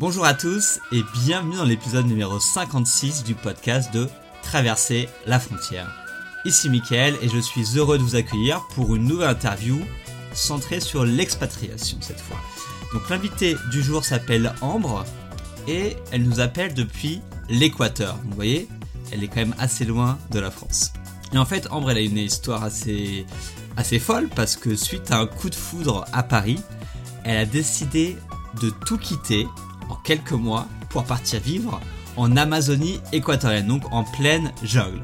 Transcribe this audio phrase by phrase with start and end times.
[0.00, 4.08] Bonjour à tous et bienvenue dans l'épisode numéro 56 du podcast de
[4.42, 5.94] Traverser la frontière.
[6.46, 9.78] Ici Mickaël et je suis heureux de vous accueillir pour une nouvelle interview
[10.32, 12.38] centrée sur l'expatriation cette fois.
[12.94, 15.04] Donc l'invité du jour s'appelle Ambre
[15.68, 17.20] et elle nous appelle depuis
[17.50, 18.16] l'Équateur.
[18.24, 18.68] Vous voyez,
[19.12, 20.94] elle est quand même assez loin de la France.
[21.34, 23.26] Et en fait, Ambre, elle a une histoire assez,
[23.76, 26.58] assez folle parce que suite à un coup de foudre à Paris,
[27.22, 28.16] elle a décidé
[28.62, 29.46] de tout quitter
[29.90, 31.80] en quelques mois pour partir vivre
[32.16, 35.02] en Amazonie équatorienne, donc en pleine jungle.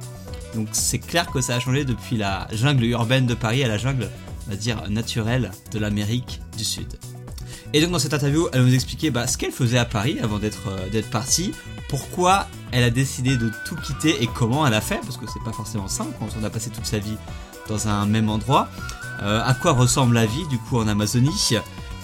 [0.54, 3.78] Donc c'est clair que ça a changé depuis la jungle urbaine de Paris à la
[3.78, 4.08] jungle,
[4.46, 6.98] on va dire, naturelle de l'Amérique du Sud.
[7.72, 10.38] Et donc dans cette interview, elle nous expliquer bah, ce qu'elle faisait à Paris avant
[10.38, 11.52] d'être euh, d'être partie,
[11.88, 15.42] pourquoi elle a décidé de tout quitter et comment elle a fait, parce que c'est
[15.44, 17.16] pas forcément simple quand on a passé toute sa vie
[17.68, 18.68] dans un même endroit.
[19.22, 21.30] Euh, à quoi ressemble la vie du coup en Amazonie?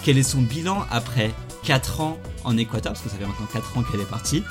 [0.03, 3.77] Quel est son bilan après 4 ans en Équateur, parce que ça fait maintenant 4
[3.77, 4.43] ans qu'elle est partie.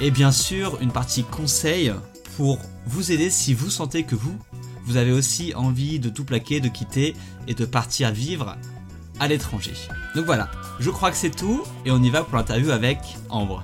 [0.00, 1.92] Et bien sûr, une partie conseil
[2.36, 4.38] pour vous aider si vous sentez que vous,
[4.84, 7.16] vous avez aussi envie de tout plaquer, de quitter
[7.46, 8.56] et de partir vivre
[9.20, 9.74] à l'étranger.
[10.14, 13.62] Donc voilà, je crois que c'est tout et on y va pour l'interview avec Ambre.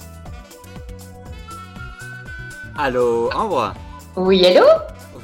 [2.76, 3.72] Allô, Ambre?
[4.16, 4.66] Oui, allô?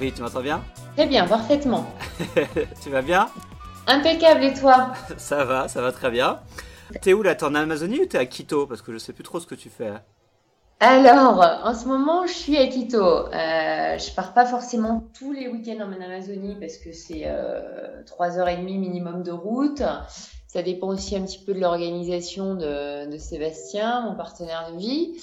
[0.00, 0.62] Oui, tu m'entends bien?
[0.96, 1.92] Très bien, parfaitement.
[2.82, 3.28] tu vas bien?
[3.86, 4.92] Impeccable et toi?
[5.16, 6.38] Ça va, ça va très bien.
[7.00, 7.34] T'es où là?
[7.34, 8.66] T'es en Amazonie ou t'es à Quito?
[8.66, 9.92] Parce que je sais plus trop ce que tu fais.
[10.82, 13.02] Alors, en ce moment, je suis à Quito.
[13.02, 18.64] Euh, je pars pas forcément tous les week-ends en Amazonie parce que c'est euh, 3h30
[18.64, 19.82] minimum de route.
[20.48, 25.20] Ça dépend aussi un petit peu de l'organisation de, de Sébastien, mon partenaire de vie.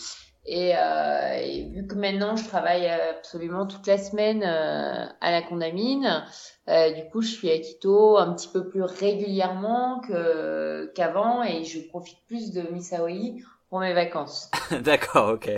[0.48, 6.24] Et, euh, vu que maintenant je travaille absolument toute la semaine euh, à la Condamine,
[6.70, 11.66] euh, du coup je suis à Quito un petit peu plus régulièrement que qu'avant et
[11.66, 14.50] je profite plus de Misaoi pour mes vacances.
[14.84, 15.52] D'accord, ok.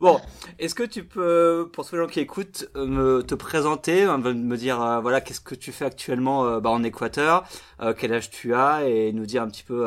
[0.00, 0.20] Bon,
[0.58, 4.82] est-ce que tu peux, pour tous les gens qui écoutent, me te présenter, me dire
[4.82, 7.44] euh, voilà qu'est-ce que tu fais actuellement euh, bah, en Équateur,
[7.80, 9.86] euh, quel âge tu as et nous dire un petit peu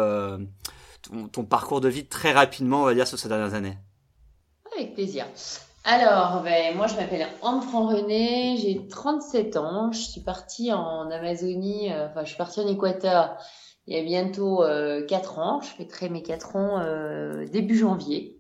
[1.02, 3.78] ton, ton, parcours de vie très rapidement, on va dire sur ces dernières années?
[4.80, 5.26] Avec plaisir.
[5.84, 11.90] Alors, ben, moi je m'appelle Anne-Fran René, j'ai 37 ans, je suis partie en Amazonie,
[11.92, 13.38] enfin je suis partie en Équateur
[13.90, 15.62] il y a bientôt euh, 4 ans.
[15.62, 18.39] Je fêterai mes 4 ans euh, début janvier.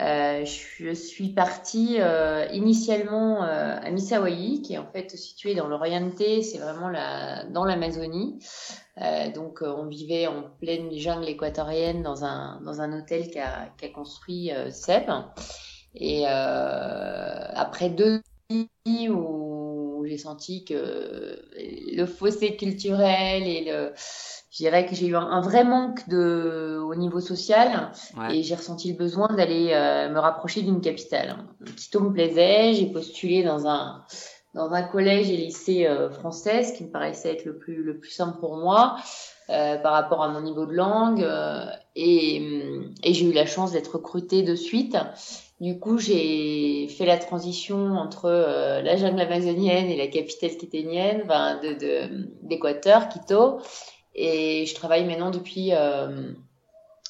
[0.00, 5.68] Euh, je suis partie euh, initialement euh, à Misawayi, qui est en fait situé dans
[5.68, 8.38] l'Oriente, c'est vraiment la, dans l'Amazonie.
[9.00, 13.88] Euh, donc on vivait en pleine jungle équatorienne dans un, dans un hôtel qu'a qu'a
[13.90, 15.10] construit Seb.
[15.94, 19.08] Et après deux nuits
[20.02, 23.92] où j'ai senti que le fossé culturel et le
[24.50, 28.36] je dirais que j'ai eu un, vrai manque de au niveau social ouais.
[28.36, 31.38] et j'ai ressenti le besoin d'aller euh, me rapprocher d'une capitale.
[31.74, 34.04] Quito me plaisait, j'ai postulé dans un
[34.52, 37.98] dans un collège et lycée euh, français, ce qui me paraissait être le plus le
[37.98, 38.96] plus simple pour moi
[39.48, 41.64] euh, par rapport à mon niveau de langue euh,
[41.96, 42.36] et,
[43.02, 44.96] et j'ai eu la chance d'être recrutée de suite.
[45.62, 51.22] Du coup, j'ai fait la transition entre euh, la jungle amazonienne et la capitale quiténienne,
[51.22, 53.60] enfin, de d'Équateur, Quito.
[54.16, 56.32] Et je travaille maintenant depuis euh,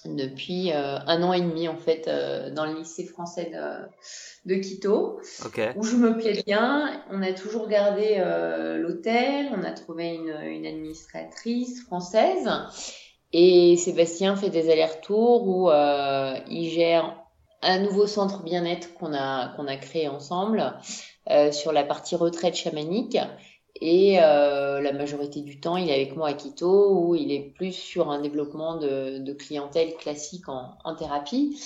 [0.05, 2.11] depuis euh, un an et demi en fait
[2.55, 5.71] dans le lycée français de, de Quito, okay.
[5.77, 7.03] où je me plais bien.
[7.11, 8.23] On a toujours gardé
[8.77, 12.51] l'hôtel, on a trouvé une, une administratrice française
[13.33, 17.17] et Sébastien fait des allers-retours où euh, il gère
[17.63, 20.75] un nouveau centre bien-être qu'on a qu'on a créé ensemble
[21.31, 23.19] euh, sur la partie retraite chamanique
[23.81, 27.53] et euh, la majorité du temps, il est avec moi à Quito, où il est
[27.57, 31.61] plus sur un développement de, de clientèle classique en, en, thérapie.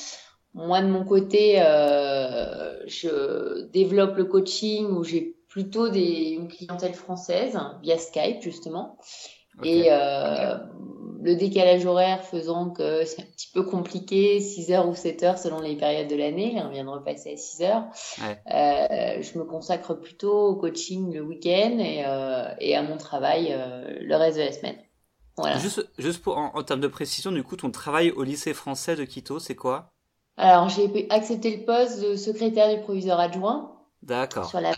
[0.55, 6.95] Moi, de mon côté, euh, je développe le coaching où j'ai plutôt des, une clientèle
[6.95, 8.97] française via Skype, justement.
[9.59, 9.81] Okay.
[9.81, 10.56] Et euh,
[11.26, 15.38] le décalage horaire faisant que c'est un petit peu compliqué, 6 heures ou 7 heures
[15.38, 17.84] selon les périodes de l'année, on vient de repasser à 6 heures,
[18.20, 18.38] ouais.
[18.55, 23.49] euh, je me consacre plutôt au coaching le week-end et, euh, et, à mon travail
[23.50, 24.76] euh, le reste de la semaine.
[25.37, 25.58] Voilà.
[25.58, 28.94] Juste, juste pour, en, en, termes de précision, du coup, ton travail au lycée français
[28.94, 29.93] de Quito, c'est quoi?
[30.37, 33.76] Alors, j'ai accepté le poste de secrétaire du proviseur adjoint.
[34.02, 34.49] D'accord.
[34.49, 34.75] Sur la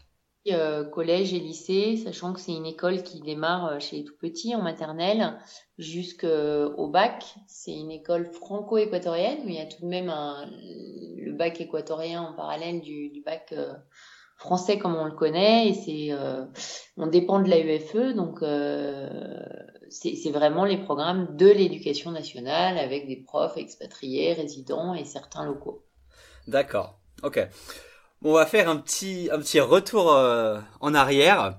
[0.53, 4.17] euh, collège et lycée, sachant que c'est une école qui démarre euh, chez les tout
[4.19, 5.39] petits en maternelle
[5.79, 7.25] jusqu'au bac.
[7.47, 10.13] C'est une école franco-équatorienne où il y a tout de même
[11.29, 13.73] le bac équatorien en parallèle du, bac euh,
[14.37, 16.45] français comme on le connaît et c'est euh,
[16.97, 19.09] on dépend de la UFE donc euh,
[19.91, 25.83] c'est vraiment les programmes de l'éducation nationale avec des profs expatriés, résidents et certains locaux.
[26.47, 26.99] D'accord.
[27.23, 27.41] Ok.
[28.23, 31.59] On va faire un petit un petit retour euh, en arrière.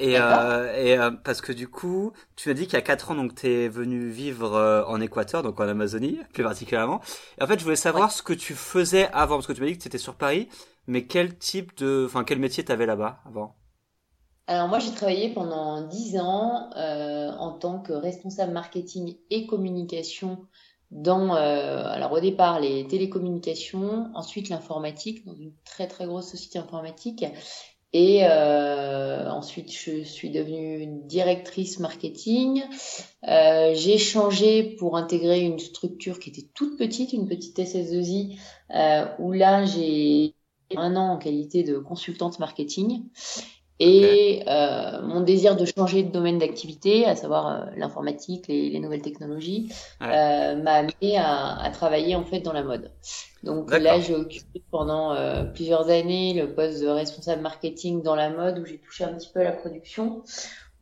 [0.00, 3.10] Et, euh, et euh, parce que du coup, tu m'as dit qu'il y a 4
[3.10, 7.02] ans, donc tu es venu vivre euh, en Équateur, donc en Amazonie plus particulièrement.
[7.38, 9.66] Et en fait, je voulais savoir ce que tu faisais avant, parce que tu m'as
[9.66, 10.48] dit que tu étais sur Paris,
[10.86, 13.56] mais quel type de, enfin quel métier tu avais là-bas avant?
[14.46, 20.38] Alors moi j'ai travaillé pendant 10 ans en tant que responsable marketing et communication
[20.90, 26.58] dans euh, alors au départ les télécommunications, ensuite l'informatique dans une très très grosse société
[26.58, 27.24] informatique
[27.92, 32.62] et euh, ensuite, je suis devenue directrice marketing.
[33.26, 38.38] Euh, j'ai changé pour intégrer une structure qui était toute petite, une petite SS2I,
[38.74, 40.36] euh, où là, j'ai
[40.76, 43.02] un an en qualité de consultante marketing.
[43.82, 48.78] Et euh, mon désir de changer de domaine d'activité, à savoir euh, l'informatique, les, les,
[48.78, 49.72] nouvelles technologies,
[50.02, 52.90] euh, m'a amené à, à, travailler en fait dans la mode.
[53.42, 58.28] Donc là, j'ai occupé pendant euh, plusieurs années le poste de responsable marketing dans la
[58.28, 60.22] mode, où j'ai touché un petit peu à la production.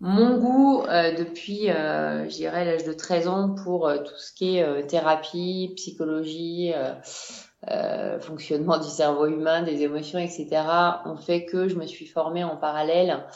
[0.01, 4.87] Mon goût euh, depuis, je dirais, l'âge de 13 ans pour tout ce qui est
[4.89, 6.73] thérapie, psychologie
[7.67, 10.47] euh, fonctionnement du cerveau humain, des émotions, etc.,
[11.07, 13.27] ont fait que je me suis formée en parallèle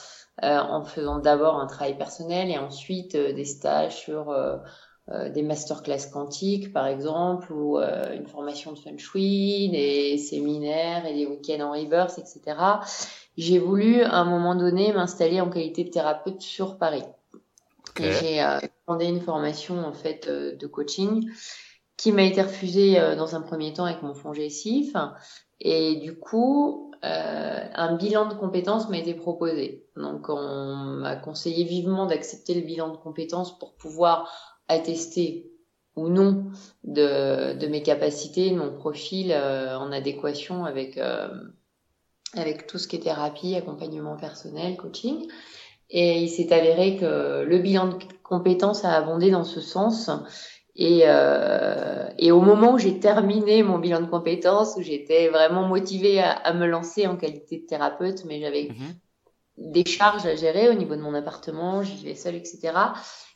[0.45, 4.35] euh, en faisant d'abord un travail personnel et ensuite euh, des stages sur
[5.35, 11.27] des masterclass quantiques, par exemple, ou une formation de feng shui, des séminaires et des
[11.27, 12.57] week-ends en rebirth, etc.
[13.37, 17.03] J'ai voulu, à un moment donné, m'installer en qualité de thérapeute sur Paris.
[17.99, 18.45] Et j'ai
[18.87, 21.29] demandé une formation, en fait, de coaching
[22.03, 24.97] qui m'a été refusé euh, dans un premier temps avec mon fonds GSIF.
[25.61, 29.87] Et du coup, euh, un bilan de compétences m'a été proposé.
[29.97, 34.29] Donc, on m'a conseillé vivement d'accepter le bilan de compétences pour pouvoir
[34.67, 35.49] attester
[35.95, 36.47] ou non
[36.83, 41.29] de, de mes capacités, de mon profil euh, en adéquation avec, euh,
[42.35, 45.29] avec tout ce qui est thérapie, accompagnement personnel, coaching.
[45.91, 50.11] Et il s'est avéré que le bilan de compétences a abondé dans ce sens
[50.75, 55.69] et, euh, et au moment où j'ai terminé mon bilan de compétences, où j'étais vraiment
[55.69, 59.73] motivée à, à, me lancer en qualité de thérapeute, mais j'avais mhm.
[59.73, 62.73] des charges à gérer au niveau de mon appartement, j'y vivais seule, etc.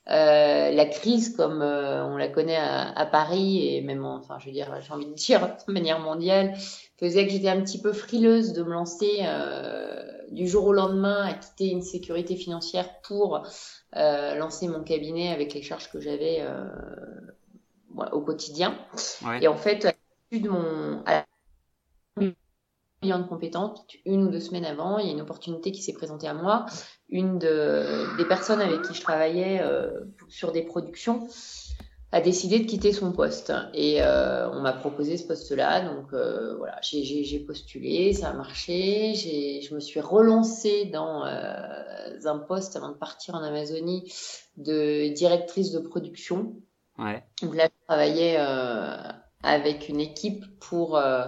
[0.08, 4.38] Euh, la crise, comme euh, on la connaît à, à, Paris et même, en, enfin,
[4.38, 6.54] je veux dire, j'ai envie de dire de manière mondiale,
[6.98, 11.26] faisait que j'étais un petit peu frileuse de me lancer euh, du jour au lendemain
[11.26, 13.42] à quitter une sécurité financière pour
[13.96, 16.66] lancer mon cabinet avec les charges que j'avais euh,
[18.12, 18.76] au quotidien.
[19.40, 19.92] Et en fait, à
[20.32, 21.02] de mon
[23.02, 25.92] bilan de compétences, une ou deux semaines avant, il y a une opportunité qui s'est
[25.92, 26.66] présentée à moi.
[27.08, 29.90] Une de, des personnes avec qui je travaillais euh,
[30.28, 31.28] sur des productions
[32.12, 33.52] a décidé de quitter son poste.
[33.74, 35.80] Et euh, on m'a proposé ce poste-là.
[35.80, 36.78] Donc euh, voilà.
[36.82, 38.12] J'ai postulé.
[38.12, 39.14] Ça a marché.
[39.14, 41.86] Je me suis relancée dans euh,
[42.24, 44.12] un poste avant de partir en Amazonie
[44.56, 46.54] de directrice de production.
[46.98, 47.22] Ouais.
[47.42, 48.96] donc là je travaillais euh,
[49.42, 51.26] avec une équipe pour euh,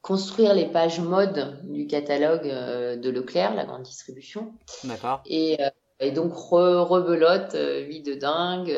[0.00, 4.54] construire les pages mode du catalogue euh, de Leclerc la grande distribution.
[4.84, 5.22] D'accord.
[5.26, 5.58] Et
[6.00, 8.74] et donc re rebelote vie de dingue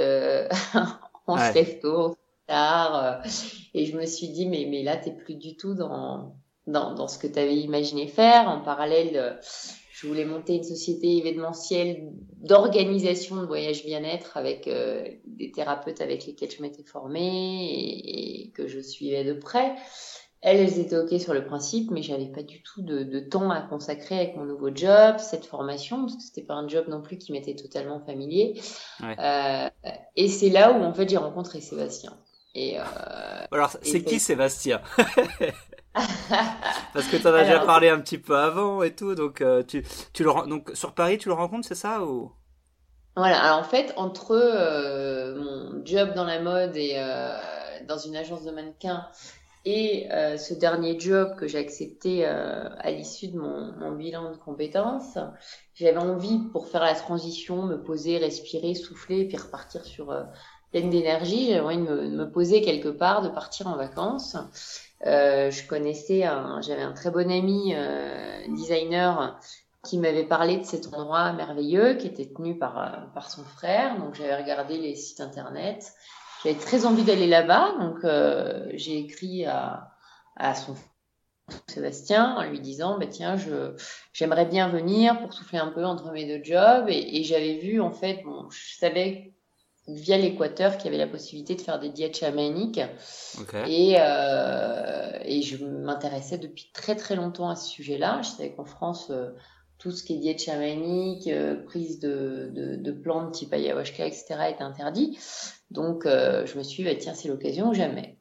[1.27, 3.23] on lève tôt, tard.
[3.75, 7.09] Et je me suis dit, mais, mais là, t'es plus du tout dans, dans, dans
[7.09, 8.49] ce que tu avais imaginé faire.
[8.49, 9.33] En parallèle, euh,
[9.93, 16.27] je voulais monter une société événementielle d'organisation de voyage bien-être avec euh, des thérapeutes avec
[16.27, 19.75] lesquels je m'étais formée et, que je suivais de près.
[20.47, 23.51] Elles, elles étaient OK sur le principe, mais j'avais pas du tout de, de, temps
[23.51, 27.03] à consacrer avec mon nouveau job, cette formation, parce que c'était pas un job non
[27.03, 28.61] plus qui m'était totalement familier.
[29.03, 29.17] Ouais.
[29.19, 29.69] Euh,
[30.15, 32.17] et c'est là où, en fait, j'ai rencontré Sébastien.
[32.55, 32.85] Et, euh,
[33.51, 34.83] Alors, c'est qui Sébastien?
[36.93, 39.41] Parce que tu en as Alors, déjà parlé un petit peu avant et tout, donc
[39.41, 42.31] euh, tu, tu le donc sur Paris, tu le rencontres, c'est ça ou?
[43.17, 43.43] Voilà.
[43.43, 47.35] Alors en fait, entre euh, mon job dans la mode et euh,
[47.89, 49.07] dans une agence de mannequins
[49.67, 54.37] et euh, ce dernier job que j'ai accepté euh, à l'issue de mon, bilan de
[54.37, 55.19] compétences,
[55.75, 60.23] j'avais envie pour faire la transition, me poser, respirer, souffler, puis repartir sur euh,
[60.71, 61.49] pleine d'énergie.
[61.49, 64.37] J'avais envie de me, de me, poser quelque part, de partir en vacances.
[65.05, 66.21] Je connaissais,
[66.61, 67.75] j'avais un très bon ami
[68.49, 69.39] designer
[69.85, 73.99] qui m'avait parlé de cet endroit merveilleux qui était tenu par, par son frère.
[73.99, 75.93] Donc j'avais regardé les sites internet
[76.47, 79.91] j'avais très envie d'aller là-bas, donc euh, j'ai écrit à,
[80.37, 80.75] à son
[81.69, 83.77] Sébastien en lui disant bah tiens je
[84.13, 87.81] j'aimerais bien venir pour souffler un peu entre mes deux jobs et, et j'avais vu
[87.81, 89.37] en fait bon je savais
[89.89, 92.81] via l'Équateur qui avait la possibilité de faire des diètes chamaniques.
[93.69, 98.21] Et, euh, et je m'intéressais depuis très très longtemps à ce sujet-là.
[98.23, 99.31] Je savais qu'en France, euh,
[99.79, 104.35] tout ce qui est diète chamanique, euh, prise de, de, de, plantes type ayahuasca, etc.
[104.49, 105.19] est interdit.
[105.71, 108.19] Donc euh, je me suis dit, bah, tiens, c'est l'occasion jamais.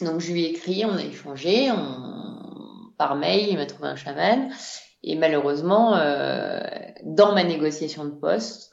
[0.00, 2.92] Donc je lui ai écrit, on a échangé on...
[2.98, 4.50] par mail, il m'a trouvé un chaman.
[5.02, 6.60] Et malheureusement, euh,
[7.04, 8.70] dans ma négociation de poste,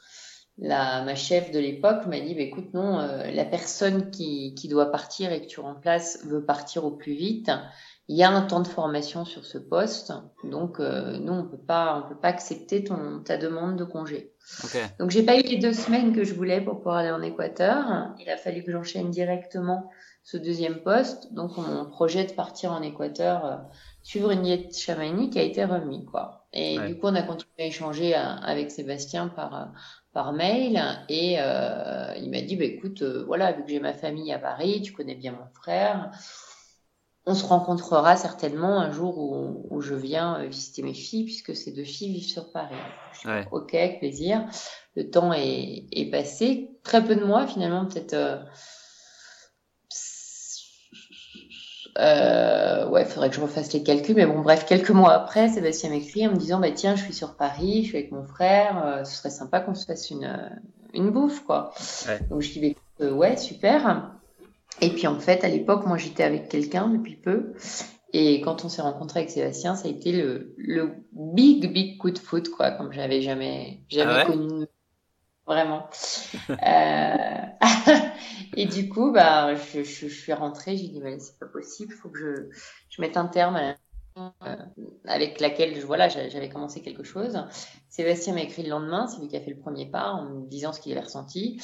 [0.58, 4.68] la, ma chef de l'époque m'a dit, bah, écoute, non, euh, la personne qui, qui
[4.68, 7.50] doit partir et que tu remplaces veut partir au plus vite.
[8.10, 10.12] Il y a un temps de formation sur ce poste,
[10.42, 14.32] donc euh, nous on peut pas, on peut pas accepter ton ta demande de congé.
[14.64, 14.82] Okay.
[14.98, 18.08] Donc j'ai pas eu les deux semaines que je voulais pour pouvoir aller en Équateur.
[18.18, 19.88] Il a fallu que j'enchaîne directement
[20.24, 21.32] ce deuxième poste.
[21.34, 23.56] Donc mon projet de partir en Équateur, euh,
[24.02, 26.48] suivre une diète chamanique a été remis quoi.
[26.52, 29.72] Et du coup on a continué à échanger euh, avec Sébastien par
[30.12, 33.92] par mail et euh, il m'a dit bah écoute euh, voilà vu que j'ai ma
[33.92, 36.10] famille à Paris tu connais bien mon frère
[37.30, 41.54] on se rencontrera certainement un jour où, où je viens euh, visiter mes filles puisque
[41.54, 42.74] ces deux filles vivent sur Paris
[43.24, 43.46] ouais.
[43.52, 44.44] ok plaisir
[44.96, 48.38] le temps est, est, passé très peu de mois finalement peut-être euh,
[51.98, 55.90] euh, ouais, faudrait que je refasse les calculs, mais bon, bref, quelques mois après, Sébastien
[55.90, 58.82] m'écrit en me disant, bah tiens, je suis sur Paris, je suis avec mon frère,
[58.84, 60.50] euh, ce serait sympa qu'on se fasse une
[60.92, 61.72] une bouffe, quoi.
[62.08, 62.20] Ouais.
[62.28, 64.12] Donc je dis, bah, euh, ouais, super.
[64.80, 67.54] Et puis en fait, à l'époque, moi, j'étais avec quelqu'un depuis peu,
[68.12, 72.10] et quand on s'est rencontré avec Sébastien, ça a été le le big big coup
[72.10, 74.66] de foot, quoi, comme j'avais jamais jamais ah ouais connu
[75.46, 75.88] vraiment.
[76.50, 77.46] euh...
[78.56, 81.92] et du coup, bah, je, je, je suis rentrée, j'ai dit, mais c'est pas possible,
[81.92, 82.56] il faut que je,
[82.88, 83.74] je mette un terme à
[84.18, 84.56] euh,
[85.06, 87.38] avec laquelle voilà j'avais commencé quelque chose.
[87.88, 90.48] Sébastien m'a écrit le lendemain, c'est lui qui a fait le premier pas en me
[90.48, 91.60] disant ce qu'il avait ressenti.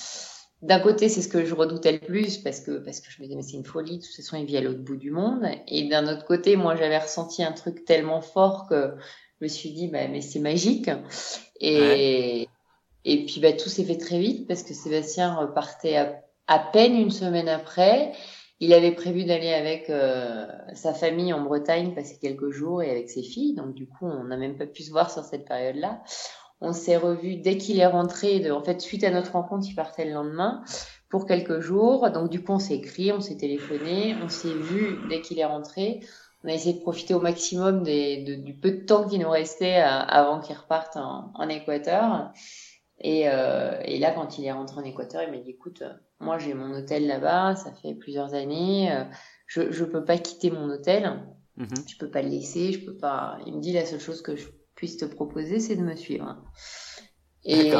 [0.62, 3.26] D'un côté, c'est ce que je redoutais le plus parce que parce que je me
[3.26, 5.46] disais mais c'est une folie, de toute façon il vit à l'autre bout du monde.
[5.68, 8.94] Et d'un autre côté, moi j'avais ressenti un truc tellement fort que
[9.40, 10.90] je me suis dit bah mais c'est magique.
[11.60, 12.48] Et ouais.
[13.06, 16.96] Et puis bah, tout s'est fait très vite parce que Sébastien repartait à, à peine
[16.96, 18.12] une semaine après.
[18.58, 23.08] Il avait prévu d'aller avec euh, sa famille en Bretagne passer quelques jours et avec
[23.08, 23.54] ses filles.
[23.54, 26.02] Donc du coup, on n'a même pas pu se voir sur cette période-là.
[26.60, 28.40] On s'est revu dès qu'il est rentré.
[28.40, 30.62] De, en fait, suite à notre rencontre, il partait le lendemain
[31.08, 32.10] pour quelques jours.
[32.10, 35.44] Donc du coup, on s'est écrit, on s'est téléphoné, on s'est vu dès qu'il est
[35.44, 36.00] rentré.
[36.44, 39.28] On a essayé de profiter au maximum des, de, du peu de temps qui nous
[39.30, 42.30] restait à, avant qu'il reparte en, en Équateur.
[42.98, 45.82] Et, euh, et, là, quand il est rentré en Équateur, il m'a dit écoute,
[46.18, 49.04] moi j'ai mon hôtel là-bas, ça fait plusieurs années, euh,
[49.46, 51.20] je je peux pas quitter mon hôtel,
[51.56, 51.90] mm -hmm.
[51.90, 53.38] je peux pas le laisser, je peux pas.
[53.46, 56.36] Il me dit la seule chose que je puisse te proposer, c'est de me suivre.
[57.44, 57.72] Et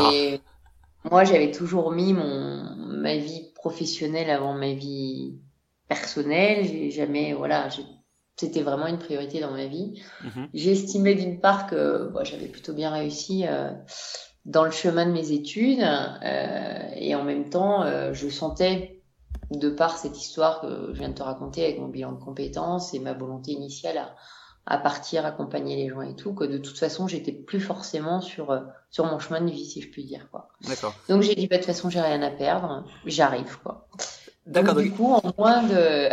[1.10, 5.38] moi, j'avais toujours mis mon ma vie professionnelle avant ma vie
[5.88, 6.66] personnelle.
[6.66, 7.68] J'ai jamais, voilà,
[8.36, 10.02] c'était vraiment une priorité dans ma vie.
[10.24, 10.48] -hmm.
[10.54, 13.46] J'estimais d'une part que bon, j'avais plutôt bien réussi.
[13.46, 13.70] Euh,
[14.46, 19.02] dans le chemin de mes études euh, et en même temps euh, je sentais
[19.50, 22.94] de par cette histoire que je viens de te raconter avec mon bilan de compétences
[22.94, 24.14] et ma volonté initiale à,
[24.66, 28.50] à partir accompagner les gens et tout que de toute façon j'étais plus forcément sur
[28.50, 30.48] euh, sur mon chemin de vie si je puis dire quoi.
[30.66, 30.94] D'accord.
[31.08, 33.88] Donc j'ai dit bah, de toute façon j'ai rien à perdre, j'arrive quoi.
[34.46, 34.74] D'accord.
[34.74, 36.08] Donc, du coup, en moins de.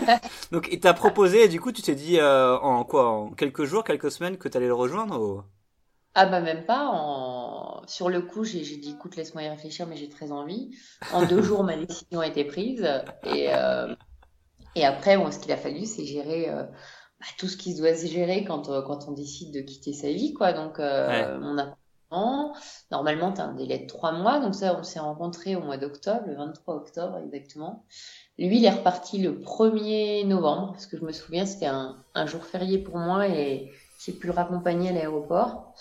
[0.52, 3.64] donc, il t'a proposé, et du coup, tu t'es dit euh, en quoi, en quelques
[3.64, 5.42] jours, quelques semaines, que tu allais le rejoindre ou...
[6.14, 6.86] Ah bah même pas.
[6.92, 7.82] En...
[7.86, 10.70] Sur le coup, j'ai dit écoute, laisse-moi y réfléchir, mais j'ai très envie.
[11.14, 12.86] En deux jours, ma décision a été prise.
[13.24, 13.94] Et, euh...
[14.74, 16.64] et après, bon, ce qu'il a fallu, c'est gérer euh,
[17.20, 19.92] bah, tout ce qui se doit se gérer quand, euh, quand on décide de quitter
[19.92, 20.34] sa vie.
[20.34, 20.52] quoi.
[20.52, 21.38] Donc, euh, ouais.
[21.38, 22.54] mon appartement,
[22.90, 24.38] normalement, tu as un délai de trois mois.
[24.38, 27.84] Donc ça, on s'est rencontrés au mois d'octobre, le 23 octobre exactement.
[28.38, 32.26] Lui, il est reparti le 1er novembre, parce que je me souviens, c'était un, un
[32.26, 33.72] jour férié pour moi et
[34.04, 35.74] j'ai pu le raccompagner à l'aéroport.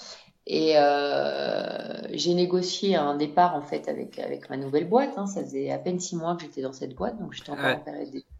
[0.49, 5.11] Et euh, j'ai négocié un départ en fait avec avec ma nouvelle boîte.
[5.17, 5.27] Hein.
[5.27, 7.75] Ça faisait à peine six mois que j'étais dans cette boîte, donc j'étais encore ouais.
[7.75, 8.36] en période d'études.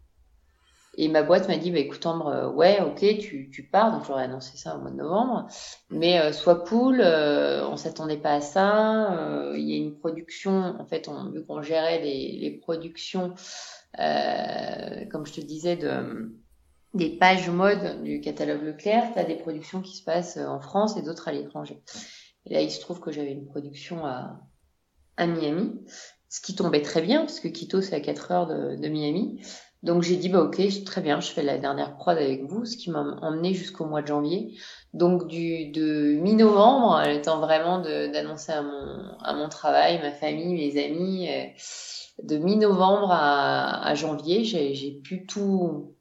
[1.00, 3.92] Et ma boîte m'a dit, bah, écoute Ambre, euh, ouais, ok, tu, tu pars.
[3.92, 5.46] Donc j'aurais annoncé ça au mois de novembre.
[5.90, 9.12] Mais euh, sois cool, euh, on s'attendait pas à ça.
[9.12, 13.32] Euh, il y a une production, en fait, on, vu qu'on gérait les, les productions,
[14.00, 16.34] euh, comme je te disais, de
[16.94, 20.96] des pages mode du catalogue Leclerc, tu as des productions qui se passent en France
[20.96, 21.80] et d'autres à l'étranger.
[22.46, 24.40] Et là, il se trouve que j'avais une production à,
[25.16, 25.84] à Miami,
[26.30, 29.40] ce qui tombait très bien, parce que Quito, c'est à 4 heures de, de Miami.
[29.84, 32.76] Donc j'ai dit bah ok très bien je fais la dernière prod avec vous ce
[32.76, 34.58] qui m'a emmené jusqu'au mois de janvier
[34.92, 40.54] donc du de mi-novembre le temps vraiment d'annoncer à mon à mon travail ma famille
[40.54, 41.44] mes amis euh,
[42.24, 45.94] de mi-novembre à, à janvier j'ai pu tout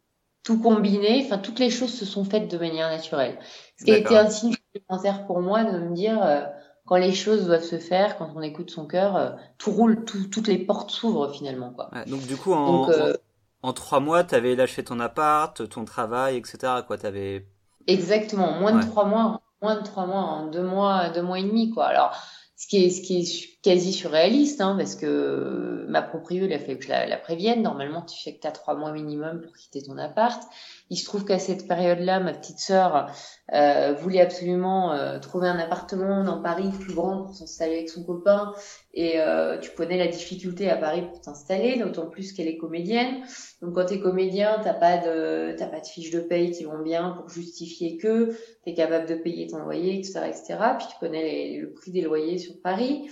[0.43, 3.37] tout combiner enfin toutes les choses se sont faites de manière naturelle
[3.77, 6.41] ce qui a été un signe supplémentaire pour moi de me dire euh,
[6.87, 10.47] quand les choses doivent se faire, quand on écoute son cœur, euh, tout roule, toutes
[10.47, 11.71] les portes s'ouvrent finalement.
[11.71, 11.91] Quoi.
[12.07, 13.13] donc du coup, en, euh,
[13.61, 16.57] en, trois mois, tu avais lâché ton appart, ton travail, etc.
[16.85, 17.47] Quoi, avais...
[17.87, 21.43] Exactement, moins de trois mois, moins de trois mois, en deux mois, deux mois et
[21.43, 21.71] demi.
[21.71, 21.85] Quoi.
[21.85, 22.15] Alors,
[22.55, 26.59] ce qui est, ce qui est quasi surréaliste, hein, parce que ma proprio, il a
[26.59, 27.61] fait que je la, la prévienne.
[27.63, 30.41] Normalement, tu fais que tu as trois mois minimum pour quitter ton appart.
[30.89, 33.11] Il se trouve qu'à cette période-là, ma petite sœur
[33.53, 38.03] euh, voulait absolument euh, trouver un appartement dans Paris plus grand pour s'installer avec son
[38.03, 38.53] copain.
[38.93, 43.23] Et euh, tu connais la difficulté à Paris pour t'installer, d'autant plus qu'elle est comédienne.
[43.61, 46.63] Donc quand tu es comédien, t'as pas de t'as pas de fiches de paye qui
[46.63, 50.57] vont bien pour justifier que tu es capable de payer ton loyer, etc., etc.
[50.77, 53.09] Puis tu connais le prix des loyers sur Paris.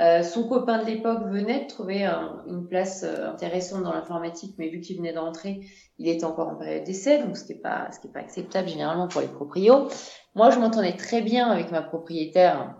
[0.00, 2.04] Euh, son copain de l'époque venait de trouver
[2.46, 5.60] une place euh, intéressante dans l'informatique, mais vu qu'il venait d'entrer,
[5.98, 9.20] il était encore en période d'essai, donc ce qui n'est pas, pas acceptable généralement pour
[9.20, 9.88] les proprios.
[10.36, 12.76] Moi, je m'entendais très bien avec ma propriétaire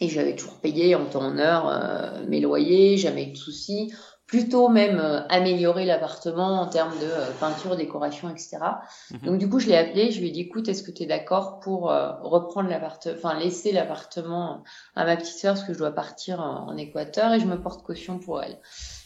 [0.00, 3.94] et j'avais toujours payé en temps en heure euh, mes loyers, jamais eu de soucis
[4.32, 8.56] plutôt même euh, améliorer l'appartement en termes de euh, peinture, décoration, etc.
[9.10, 9.18] Mhm.
[9.26, 11.06] Donc du coup, je l'ai appelé, je lui ai dit, écoute, est-ce que tu es
[11.06, 14.64] d'accord pour euh, reprendre l'appartement, enfin laisser l'appartement
[14.96, 17.82] à ma petite sœur parce que je dois partir en, Équateur et je me porte
[17.82, 18.58] caution pour elle.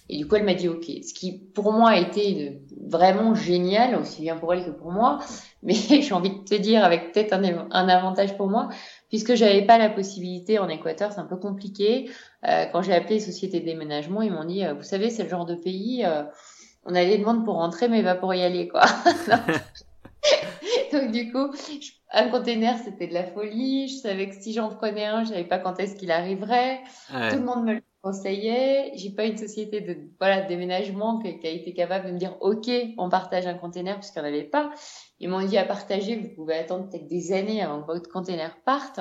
[0.08, 0.84] Et du coup, elle m'a dit OK.
[0.84, 5.18] Ce qui, pour moi, a été vraiment génial, aussi bien pour elle que pour moi.
[5.64, 7.42] Mais j'ai envie de te dire, avec peut-être un,
[7.72, 8.68] un, avantage pour moi,
[9.08, 12.10] puisque j'avais pas la possibilité en Équateur, c'est un peu compliqué.
[12.46, 15.24] Euh, quand j'ai appelé les sociétés de déménagement, ils m'ont dit, euh, vous savez, c'est
[15.24, 16.24] le genre de pays, euh,
[16.84, 18.82] on a des demandes pour rentrer, mais pas pour y aller, quoi.
[20.92, 21.50] Donc du coup,
[22.12, 23.88] un container, c'était de la folie.
[23.88, 26.80] Je savais que si j'en prenais un, je savais pas quand est-ce qu'il arriverait.
[27.08, 28.92] Tout le monde me le conseillait.
[28.94, 32.18] J'ai pas une société de voilà de déménagement qui, qui, a été capable de me
[32.18, 34.70] dire OK, on partage un container puisqu'il n'y en avait pas.
[35.18, 38.56] Ils m'ont dit à partager, vous pouvez attendre peut-être des années avant que votre container
[38.64, 39.00] parte.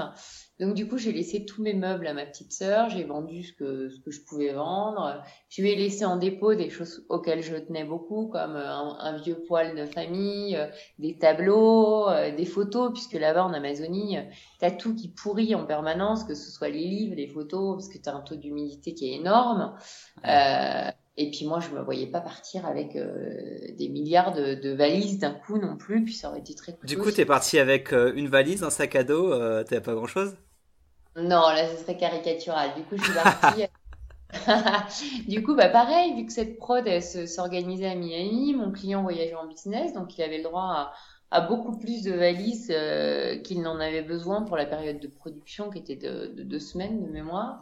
[0.59, 3.51] Donc du coup, j'ai laissé tous mes meubles à ma petite sœur, j'ai vendu ce
[3.51, 5.21] que ce que je pouvais vendre.
[5.49, 9.17] Je lui ai laissé en dépôt des choses auxquelles je tenais beaucoup, comme euh, un,
[9.17, 14.17] vieux poêle de famille, euh, des tableaux, euh, des photos, puisque là-bas en Amazonie,
[14.59, 17.97] t'as tout qui pourrit en permanence, que ce soit les livres, les photos, parce que
[17.97, 19.75] t'as un taux d'humidité qui est énorme.
[20.25, 25.19] Euh, et puis moi, je me voyais pas partir avec des milliards de, de valises
[25.19, 26.87] d'un coup non plus, puis ça aurait été très coûteux.
[26.87, 30.35] Du coup, t'es parti avec une valise, un sac à dos, euh, t'avais pas grand-chose?
[31.15, 32.71] Non, là, ce serait caricatural.
[32.75, 33.63] Du coup, je suis partie.
[35.27, 39.35] du coup, bah pareil, vu que cette prod elle s'organisait à Miami, mon client voyageait
[39.35, 40.93] en business, donc il avait le droit à,
[41.31, 45.69] à beaucoup plus de valises euh, qu'il n'en avait besoin pour la période de production
[45.69, 47.61] qui était de, de deux semaines de mémoire.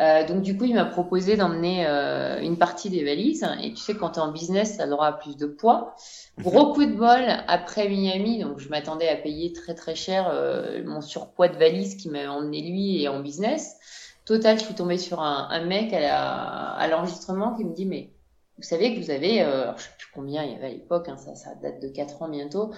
[0.00, 3.46] Euh, donc du coup, il m'a proposé d'emmener euh, une partie des valises.
[3.62, 5.96] Et tu sais, quand tu es en business, ça aura plus de poids.
[6.38, 10.82] Gros coup de bol après Miami, donc je m'attendais à payer très très cher euh,
[10.84, 13.76] mon surpoids de valises qui m'a emmené lui et en business.
[14.24, 18.12] Total, je suis tombée sur un, un mec à l'enregistrement qui me dit mais
[18.58, 21.08] vous savez que vous avez, euh, je sais plus combien il y avait à l'époque,
[21.08, 22.72] hein, ça, ça date de 4 ans bientôt,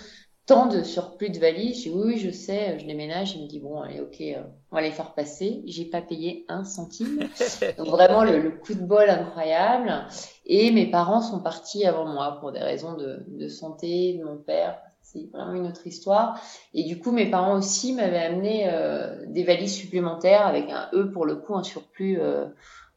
[0.50, 1.76] tant de surplus de valises.
[1.76, 3.36] Je dis oui, oui, je sais, je déménage.
[3.36, 5.62] Il me dit bon, allez, ok, euh, on va les faire passer.
[5.64, 7.20] J'ai pas payé un centime.
[7.78, 10.06] Donc vraiment le, coup de bol incroyable.
[10.46, 14.38] Et mes parents sont partis avant moi pour des raisons de, de santé de mon
[14.38, 14.80] père.
[15.02, 16.40] C'est vraiment une autre histoire.
[16.74, 21.12] Et du coup, mes parents aussi m'avaient amené euh, des valises supplémentaires avec un E
[21.12, 22.20] pour le coup, un surplus.
[22.20, 22.46] Euh,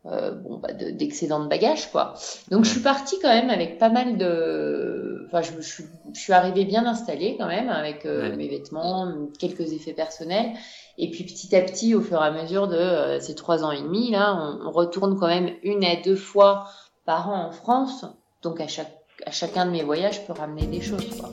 [0.06, 2.14] euh, bon, bah, d'excédent de, bagages, quoi.
[2.52, 5.26] Donc, je suis partie quand même avec pas mal de.
[5.28, 9.72] Enfin, je, je, je suis arrivée bien installée quand même avec euh, mes vêtements, quelques
[9.72, 10.52] effets personnels.
[10.98, 13.72] Et puis, petit à petit, au fur et à mesure de euh, ces trois ans
[13.72, 16.66] et demi, là, on, on, retourne quand même une à deux fois
[17.06, 18.06] par an en France.
[18.42, 18.94] Donc, à, chaque,
[19.26, 21.32] à chacun de mes voyages, je peux ramener des choses, quoi.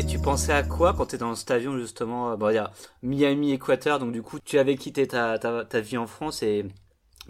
[0.00, 2.70] Et tu pensais à quoi quand tu es dans cet avion justement bon, dire,
[3.02, 6.64] Miami, Équateur, donc du coup tu avais quitté ta, ta, vie en France et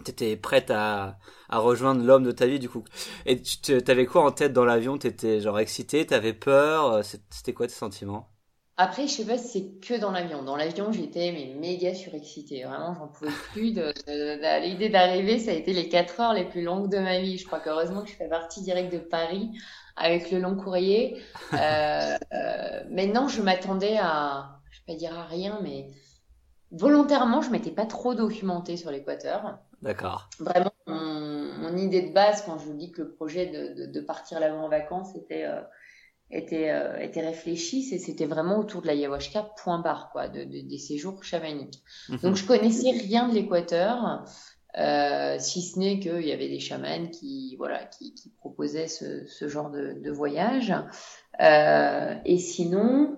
[0.05, 1.17] tu étais prête à,
[1.49, 2.85] à rejoindre l'homme de ta vie du coup.
[3.25, 4.97] Et tu avais quoi en tête dans l'avion?
[4.97, 7.03] T'étais genre excité, t'avais peur?
[7.03, 8.29] C'était quoi tes sentiments?
[8.77, 10.41] Après, je sais pas si c'est que dans l'avion.
[10.41, 12.63] Dans l'avion, j'étais mais méga surexcitée.
[12.63, 13.75] Vraiment, j'en pouvais plus.
[14.07, 17.37] L'idée d'arriver, ça a été les quatre heures les plus longues de ma vie.
[17.37, 19.51] Je crois qu'heureusement que je fais partie direct de Paris
[19.95, 21.21] avec le long courrier.
[21.53, 25.89] Euh, euh, mais non, je m'attendais à, je vais pas dire à rien, mais
[26.71, 29.59] volontairement, je m'étais pas trop documentée sur l'Équateur.
[29.81, 30.29] D'accord.
[30.39, 34.39] Vraiment, mon, idée de base, quand je vous dis que le projet de, de, partir
[34.39, 35.61] là-bas en vacances était, euh,
[36.29, 41.23] était, euh, était réfléchi, c'était vraiment autour de l'ayahuasca, point barre, quoi, de, des séjours
[41.23, 41.81] chamaniques.
[42.09, 42.19] Mhm.
[42.19, 44.25] Donc, je connaissais rien de l'Équateur.
[44.77, 49.25] Euh, si ce n'est qu'il y avait des chamans qui, voilà, qui, qui proposaient ce,
[49.27, 50.73] ce genre de, de voyage.
[51.41, 53.17] Euh, et sinon,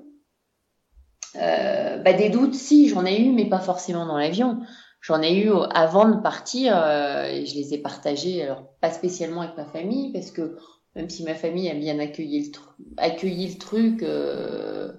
[1.36, 4.62] euh, bah des doutes, si, j'en ai eu, mais pas forcément dans l'avion.
[5.02, 9.42] J'en ai eu avant de partir euh, et je les ai partagés, alors pas spécialement
[9.42, 10.58] avec ma famille, parce que
[10.96, 12.60] même si ma famille a bien accueilli le,
[12.98, 14.94] accueilli le truc, euh,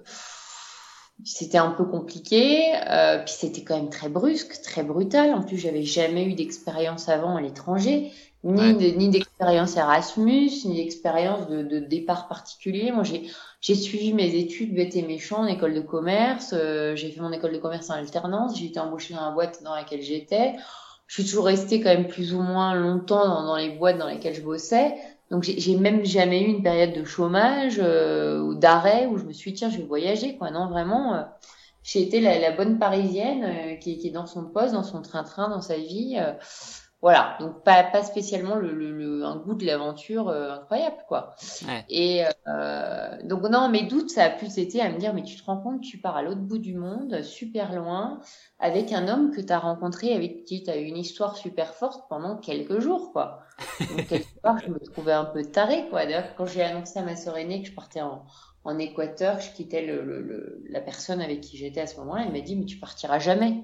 [1.23, 2.73] c'était un peu compliqué.
[2.89, 5.33] Euh, puis c'était quand même très brusque, très brutal.
[5.33, 8.11] En plus, j'avais jamais eu d'expérience avant à l'étranger,
[8.43, 12.91] ni ni d'expérience Erasmus, ni d'expérience de, de, départ particulier.
[12.91, 13.29] Moi, j'ai
[13.61, 16.53] j'ai suivi mes études bête et méchant en école de commerce.
[16.53, 18.59] Euh, j'ai fait mon école de commerce en alternance.
[18.59, 20.55] J'ai été embauchée dans la boîte dans laquelle j'étais.
[21.07, 24.07] Je suis toujours restée quand même plus ou moins longtemps dans, dans les boîtes dans
[24.07, 24.95] lesquelles je bossais.
[25.35, 29.33] Donc j'ai même jamais eu une période de chômage euh, ou d'arrêt où je me
[29.33, 30.49] suis dit tiens je vais voyager quoi.
[30.49, 31.23] Non vraiment, euh,
[31.83, 35.01] j'ai été la, la, bonne parisienne euh, qui, qui, est dans son poste, dans son
[35.01, 36.17] train-train, dans sa vie.
[37.05, 41.35] Euh, voilà, donc pas, pas spécialement le, le, un goût de l'aventure incroyable quoi.
[41.67, 41.85] Ouais.
[41.89, 42.23] Et
[43.23, 45.61] donc non, mes doutes ça a plus été à me dire mais tu te rends
[45.61, 48.19] compte tu pars à l'autre bout du monde, super loin,
[48.59, 51.75] avec un homme que tu as rencontré avec qui tu as eu une histoire super
[51.75, 53.45] forte pendant quelques jours quoi.
[53.79, 56.05] Donc, quelque part, je me trouvais un peu tarée, quoi.
[56.05, 58.25] D'ailleurs, quand j'ai annoncé à ma sœur aînée que je partais en,
[58.63, 62.33] en Équateur, je quittais le, le, la personne avec qui j'étais à ce moment-là, elle
[62.33, 63.63] m'a dit, mais tu partiras jamais.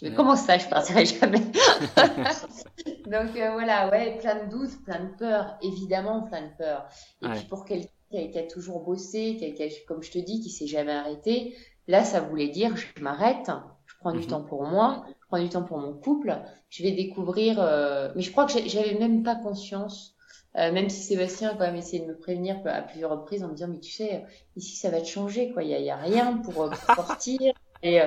[0.00, 1.40] Je me comment ça, je partirai jamais
[3.06, 6.88] Donc euh, voilà, ouais, plein de doutes, plein de peurs, évidemment plein de peurs.
[7.22, 10.66] Et puis pour quelqu'un qui, a toujours bossé, a, comme je te dis, qui s'est
[10.66, 11.56] jamais arrêté,
[11.86, 13.50] là, ça voulait dire, je m'arrête,
[13.86, 14.26] je prends du mhm.
[14.26, 16.36] temps pour moi, prends du temps pour mon couple,
[16.70, 17.60] je vais découvrir.
[17.60, 20.14] Euh, mais je crois que j'avais même pas conscience,
[20.56, 23.48] euh, même si Sébastien a quand même essayé de me prévenir à plusieurs reprises en
[23.48, 24.24] me disant mais tu sais
[24.56, 27.52] ici ça va te changer quoi, il y a, y a, rien pour, euh, sortir
[27.82, 28.00] et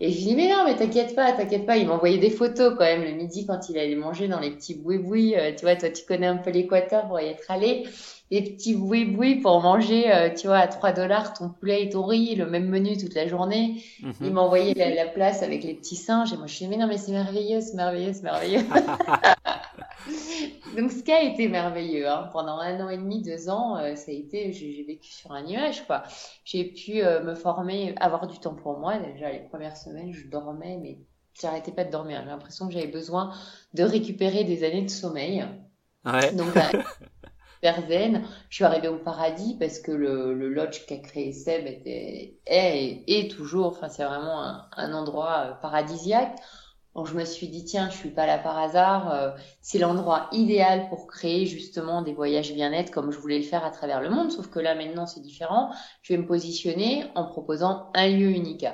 [0.00, 1.76] et je lui dis mais non mais t'inquiète pas, t'inquiète pas.
[1.76, 4.74] Il m'envoyait des photos quand même le midi quand il allait manger dans les petits
[4.74, 5.34] boui-boui.
[5.56, 7.86] tu vois, toi tu connais un peu l'Équateur pour y être allé
[8.30, 12.04] des petits boui-boui pour manger, euh, tu vois, à 3 dollars ton poulet et ton
[12.04, 13.82] riz, le même menu toute la journée.
[14.02, 14.14] Mhm.
[14.20, 16.88] Il m'envoyait la, la place avec les petits singes et moi je dis mais non
[16.88, 18.64] mais c'est merveilleux, c'est merveilleux, c'est merveilleux.
[20.76, 22.28] Donc ce qui a été merveilleux, hein.
[22.32, 25.42] pendant un an et demi, deux ans, euh, ça a été, j'ai vécu sur un
[25.42, 26.02] nuage quoi.
[26.44, 28.98] J'ai pu euh, me former, avoir du temps pour moi.
[28.98, 30.98] Déjà les premières semaines, je dormais mais
[31.40, 32.20] j'arrêtais pas de dormir.
[32.22, 33.32] J'ai l'impression que j'avais besoin
[33.74, 35.44] de récupérer des années de sommeil.
[36.04, 36.32] Ouais.
[36.34, 36.54] Donc
[37.88, 38.24] zen.
[38.48, 43.30] Je suis arrivée au paradis parce que le, le lodge qu'a créé Seb était, est
[43.30, 46.36] toujours, enfin, c'est vraiment un, un endroit euh, paradisiaque.
[47.04, 49.12] Je me suis dit, tiens, je suis pas là par hasard.
[49.12, 49.30] Euh,
[49.60, 53.70] c'est l'endroit idéal pour créer justement des voyages bien-être comme je voulais le faire à
[53.70, 54.32] travers le monde.
[54.32, 55.70] Sauf que là, maintenant, c'est différent.
[56.00, 58.64] Je vais me positionner en proposant un lieu unique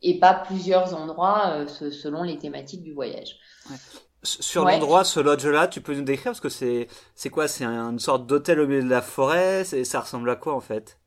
[0.00, 3.36] et pas plusieurs endroits euh, selon les thématiques du voyage.
[3.68, 3.76] Ouais.
[4.22, 6.30] Sur l'endroit, ce lodge-là, tu peux nous décrire?
[6.30, 7.48] Parce que c'est c'est quoi?
[7.48, 9.62] C'est une sorte d'hôtel au milieu de la forêt?
[9.72, 11.00] Et ça ressemble à quoi en fait?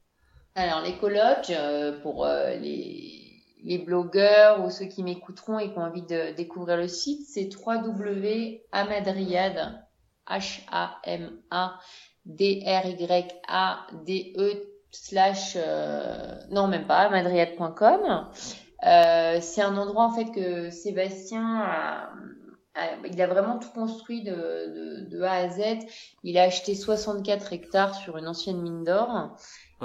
[0.55, 3.24] Alors l'éco-lodge, euh, pour les
[3.65, 7.49] les blogueurs ou ceux qui m'écouteront et qui ont envie de découvrir le site, c'est
[7.53, 9.81] www.amadriade
[10.27, 11.77] h a m a
[12.25, 13.07] d r y
[13.47, 14.53] a d e
[14.91, 18.29] slash euh, non même pas amadriade.com.
[18.85, 22.09] Euh, c'est un endroit en fait que Sébastien a
[23.05, 25.61] il a vraiment tout construit de, de, A à Z.
[26.23, 29.37] Il a acheté 64 hectares sur une ancienne mine d'or.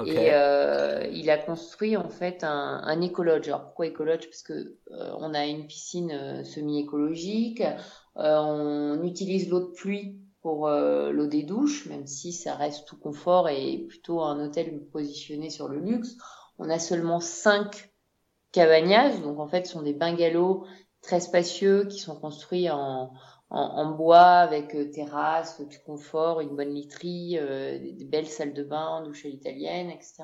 [0.05, 3.47] Et euh, il a construit en fait un, un écolodge.
[3.47, 7.61] Alors pourquoi écolodge Parce que euh, on a une piscine euh, semi-écologique.
[8.17, 12.87] Euh, on utilise l'eau de pluie pour euh, l'eau des douches, même si ça reste
[12.87, 16.15] tout confort et plutôt un hôtel positionné sur le luxe.
[16.57, 17.91] On a seulement cinq
[18.51, 20.65] cabagnages, donc en fait ce sont des bungalows
[21.01, 23.13] très spacieux qui sont construits en,
[23.51, 28.53] en, en bois avec euh, terrasse, du confort, une bonne literie, euh, des, belles salles
[28.53, 30.23] de bain, douche à l'italienne, etc.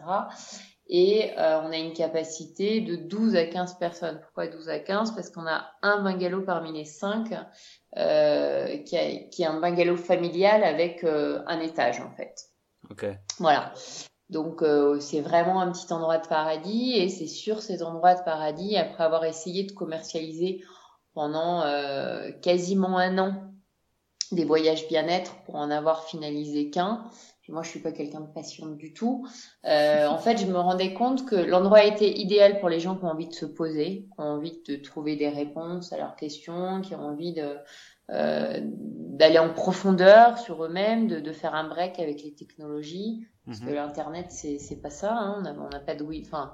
[0.88, 4.22] Et euh, on a une capacité de 12 à 15 personnes.
[4.24, 7.34] Pourquoi 12 à 15 Parce qu'on a un bungalow parmi les cinq
[7.98, 12.34] euh, qui, a, qui, est un bungalow familial avec un étage en fait.
[12.90, 13.18] Okay.
[13.40, 13.74] Voilà.
[14.30, 18.24] Donc euh, c'est vraiment un petit endroit de paradis et c'est sur cet endroit de
[18.24, 20.64] paradis, après avoir essayé de commercialiser
[21.18, 23.34] pendant euh, quasiment un an
[24.32, 27.06] des voyages bien-être pour en avoir finalisé qu'un.
[27.50, 29.26] Moi, je suis pas quelqu'un de patient du tout.
[29.66, 33.06] Euh, en fait, je me rendais compte que l'endroit était idéal pour les gens qui
[33.06, 36.82] ont envie de se poser, qui ont envie de trouver des réponses à leurs questions,
[36.82, 37.56] qui ont envie de
[38.12, 43.26] euh, d'aller en profondeur sur eux-mêmes, de, de, faire un break avec les technologies.
[43.48, 43.76] Parce que mhm.
[43.76, 45.14] l'internet, c'est c'est pas ça.
[45.14, 45.42] Hein.
[45.58, 46.54] On n'a pas de enfin,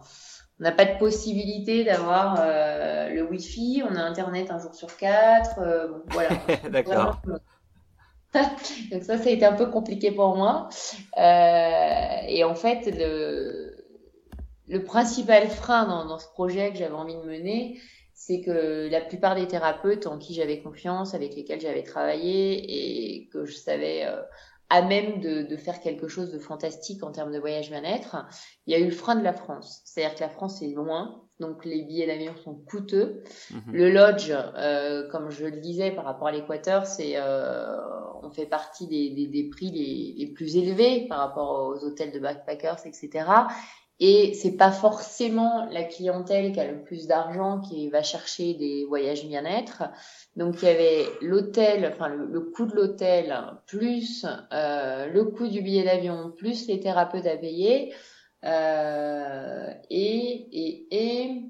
[0.59, 3.83] on n'a pas de possibilité d'avoir euh, le Wi-Fi.
[3.89, 5.59] On a internet un jour sur quatre.
[5.59, 6.29] Euh, voilà.
[6.69, 7.21] D'accord.
[8.91, 10.69] Donc ça, ça a été un peu compliqué pour moi.
[11.17, 13.75] Euh, et en fait, le,
[14.67, 17.79] le principal frein dans, dans ce projet que j'avais envie de mener,
[18.13, 23.27] c'est que la plupart des thérapeutes en qui j'avais confiance, avec lesquels j'avais travaillé et
[23.29, 24.05] que je savais
[24.73, 28.25] à même de, de, faire quelque chose de fantastique en termes de voyage bien-être,
[28.65, 29.83] il y a eu le frein de la France.
[29.86, 33.23] C'est-à-dire que la France est loin, donc les billets d'avion sont coûteux.
[33.51, 33.62] Mhm.
[33.71, 37.77] Le lodge, euh, comme je le disais par rapport à l'Équateur, c'est euh,
[38.23, 42.12] on fait partie des, des, des prix les, les, plus élevés par rapport aux hôtels
[42.12, 43.25] de backpackers, etc.
[43.99, 48.86] Et c'est pas forcément la clientèle qui a le plus d'argent qui va chercher des
[48.86, 49.84] voyages bien-être.
[50.36, 53.36] Donc il y avait l'hôtel, enfin le, coût de l'hôtel
[53.67, 57.93] plus euh, le coût du billet d'avion plus les thérapeutes à payer
[58.43, 61.41] euh, et, et, et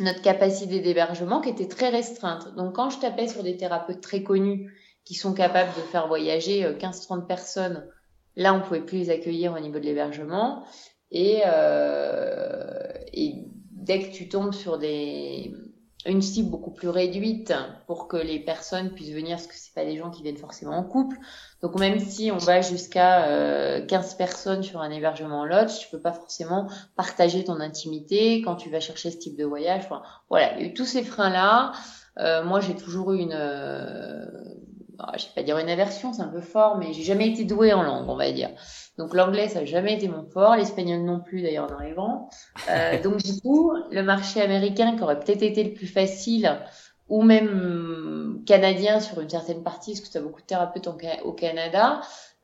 [0.00, 2.54] notre capacité d'hébergement qui était très restreinte.
[2.56, 6.64] Donc quand je tapais sur des thérapeutes très connus qui sont capables de faire voyager
[6.64, 7.86] 15-30 euh, personnes,
[8.36, 10.64] là on pouvait plus les accueillir au niveau de l'hébergement.
[11.12, 15.52] Et, euh, et dès que tu tombes sur des
[16.04, 17.54] une cible beaucoup plus réduite
[17.86, 20.76] pour que les personnes puissent venir, parce que c'est pas des gens qui viennent forcément
[20.76, 21.16] en couple.
[21.62, 25.88] Donc même si on va jusqu'à euh, 15 personnes sur un hébergement en lodge, tu
[25.90, 29.88] peux pas forcément partager ton intimité quand tu vas chercher ce type de voyage.
[30.28, 31.72] Voilà, il y a eu tous ces freins là.
[32.18, 34.26] Euh, moi, j'ai toujours eu une, euh,
[35.16, 37.72] je vais pas dire une aversion, c'est un peu fort, mais j'ai jamais été douée
[37.72, 38.50] en langue, on va dire.
[38.98, 42.28] Donc l'anglais, ça n'a jamais été mon fort, l'espagnol non plus d'ailleurs en arrivant.
[42.70, 46.58] Euh, donc du coup, le marché américain qui aurait peut-être été le plus facile,
[47.08, 50.88] ou même canadien sur une certaine partie, parce que tu as beaucoup de thérapeutes
[51.24, 52.00] au Canada,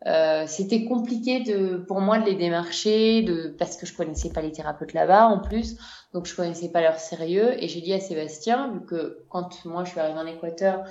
[0.07, 4.43] euh, c'était compliqué de, pour moi de les démarcher, de, parce que je connaissais pas
[4.43, 5.77] les thérapeutes là-bas en plus,
[6.13, 7.63] donc je connaissais pas leur sérieux.
[7.63, 10.85] Et j'ai dit à Sébastien, vu que quand moi je suis arrivée en Équateur,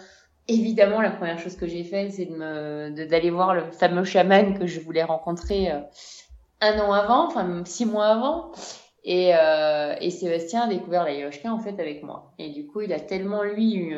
[0.48, 4.68] évidemment, la première chose que j'ai fait, c'est de d'aller voir le fameux chaman que
[4.68, 5.80] je voulais rencontrer euh,
[6.62, 8.52] un an avant, enfin six mois avant.
[9.04, 12.34] Et, euh, et Sébastien a découvert l'ayahuasca en fait avec moi.
[12.40, 13.96] Et du coup, il a tellement lui eu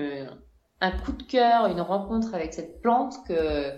[0.82, 3.72] un coup de cœur, une rencontre avec cette plante que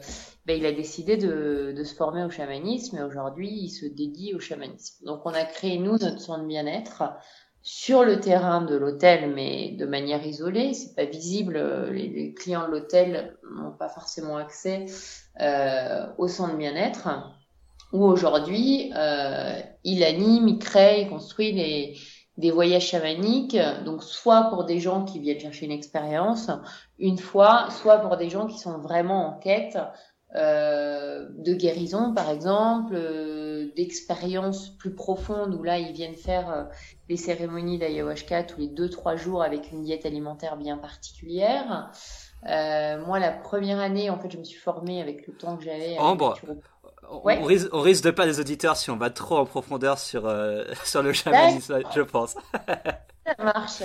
[0.45, 2.97] ben, il a décidé de, de se former au chamanisme.
[2.97, 5.05] Et aujourd'hui, il se dédie au chamanisme.
[5.05, 7.03] Donc, on a créé nous notre soin de bien-être
[7.63, 10.73] sur le terrain de l'hôtel, mais de manière isolée.
[10.73, 11.59] C'est pas visible.
[11.91, 14.85] Les, clients de l'hôtel n'ont pas forcément accès
[15.39, 17.09] euh, au centre bien-être.
[17.93, 21.97] Où aujourd'hui, euh, il anime, il crée, il construit des,
[22.37, 23.57] des voyages chamaniques.
[23.85, 26.49] Donc soit pour des gens qui viennent chercher une expérience
[26.99, 29.77] une fois, soit pour des gens qui sont vraiment en quête
[30.35, 32.95] euh, de guérison, par exemple,
[33.71, 36.63] euh, d'expériences plus profondes où là ils viennent faire euh,
[37.09, 41.91] des cérémonies d'ayahuasca tous les deux trois jours avec une diète alimentaire bien particulière.
[42.43, 45.97] moi, la première année, en fait, je me suis formée avec le temps que j'avais.
[45.97, 46.37] Ambre,
[47.09, 50.21] on, risque, on, risque, de pas des auditeurs si on va trop en profondeur sur
[50.83, 52.35] sur le chamanisme, je pense.
[53.25, 53.83] Ça marche.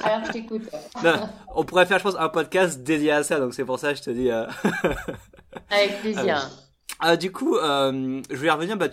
[0.00, 0.68] Alors, je t'écoute.
[1.54, 3.98] on pourrait faire, je pense, un podcast dédié à ça, donc c'est pour ça que
[3.98, 4.30] je te dis.
[5.70, 6.65] Avec plaisir.
[7.02, 8.88] Euh, euh, du coup, euh, je vais revenir bah,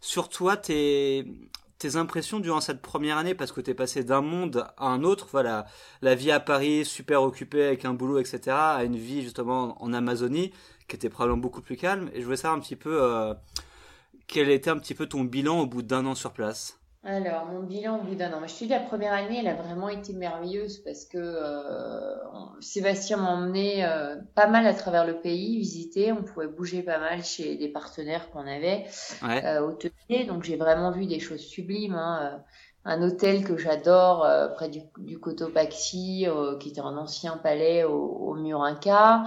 [0.00, 1.26] sur toi, tes,
[1.78, 5.02] tes impressions durant cette première année, parce que tu es passé d'un monde à un
[5.02, 5.66] autre, voilà,
[6.02, 9.92] la vie à Paris, super occupée avec un boulot, etc., à une vie justement en
[9.92, 10.52] Amazonie,
[10.88, 12.10] qui était probablement beaucoup plus calme.
[12.14, 13.34] Et je voulais savoir un petit peu
[14.26, 16.78] quel était un petit peu ton bilan au bout d'un an sur place?
[17.08, 18.44] Alors, mon bilan au bout d'un an.
[18.48, 22.16] Je te dis, la première année, elle a vraiment été merveilleuse parce que euh,
[22.60, 26.10] Sébastien m'a emmené euh, pas mal à travers le pays, visiter.
[26.10, 28.86] On pouvait bouger pas mal chez des partenaires qu'on avait
[29.22, 30.24] euh, hôteliers.
[30.24, 31.94] Donc, j'ai vraiment vu des choses sublimes.
[31.94, 32.42] Hein.
[32.84, 36.26] Un hôtel que j'adore près du, du Cotopaxi,
[36.58, 39.22] qui était un ancien palais au, au Murinca.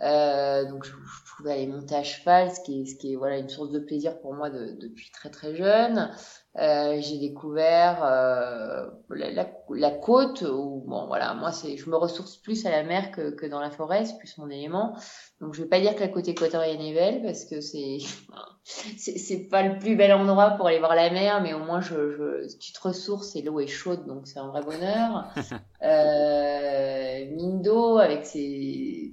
[0.00, 3.38] donc, je, je, pouvais aller monter à cheval, ce qui est, ce qui est voilà,
[3.38, 6.10] une source de plaisir pour moi de, depuis très très jeune.
[6.58, 11.94] Euh, j'ai découvert euh, la, la, la, côte où bon voilà moi c'est je me
[11.94, 14.96] ressource plus à la mer que, que dans la forêt c'est plus mon élément.
[15.40, 17.98] Donc je vais pas dire que la côte équatorienne est belle parce que c'est
[18.96, 22.10] c'est pas le plus bel endroit pour aller voir la mer mais au moins je,
[22.10, 25.28] je tu te ressources et l'eau est chaude donc c'est un vrai bonheur.
[25.80, 29.12] Euh, Mindo avec ses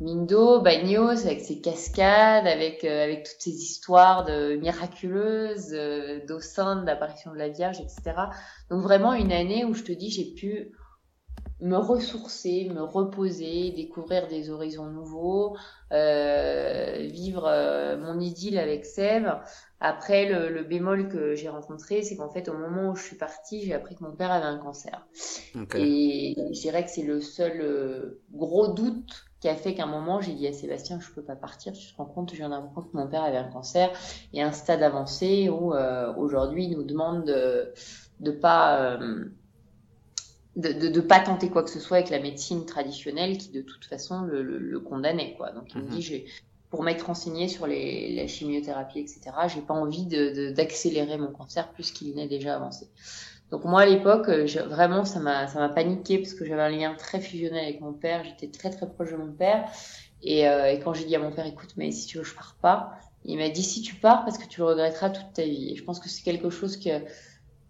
[0.00, 6.40] Mindo, Bagnos, avec ses cascades, avec euh, avec toutes ces histoires de miraculeuses, euh, d'eau
[6.40, 8.14] sainte, d'apparition de la Vierge, etc.
[8.70, 10.72] Donc vraiment une année où je te dis j'ai pu
[11.60, 15.56] me ressourcer, me reposer, découvrir des horizons nouveaux,
[15.92, 19.40] euh, vivre euh, mon idylle avec Sèvres.
[19.80, 23.16] Après, le, le bémol que j'ai rencontré, c'est qu'en fait, au moment où je suis
[23.16, 25.06] partie, j'ai appris que mon père avait un cancer.
[25.74, 29.86] Et je dirais que c'est le seul euh, gros doute qui a fait qu'à un
[29.86, 31.72] moment, j'ai dit à Sébastien, je peux pas partir.
[31.72, 33.90] Tu te rends compte, je viens d'apprendre que mon père avait un cancer
[34.32, 35.74] et un stade avancé où
[36.16, 37.72] aujourd'hui, il nous demande de
[38.20, 38.98] de pas
[40.58, 43.62] de, de, de, pas tenter quoi que ce soit avec la médecine traditionnelle qui de
[43.62, 45.52] toute façon le, le, le condamnait quoi.
[45.52, 45.90] Donc il me mhm.
[45.90, 46.26] dit j'ai
[46.68, 49.20] pour m'être renseigné sur les, la chimiothérapie etc.
[49.46, 52.88] J'ai pas envie d'accélérer mon cancer puisqu'il n'est déjà avancé.
[53.50, 57.20] Donc moi à l'époque vraiment ça m'a ça paniqué parce que j'avais un lien très
[57.20, 58.24] fusionnel avec mon père.
[58.24, 59.68] J'étais très très proche de mon père
[60.22, 62.34] et, euh, et quand j'ai dit à mon père écoute mais si tu veux je
[62.34, 65.44] pars pas, il m'a dit si tu pars parce que tu le regretteras toute ta
[65.44, 65.72] vie.
[65.72, 66.90] Et je pense que c'est quelque chose que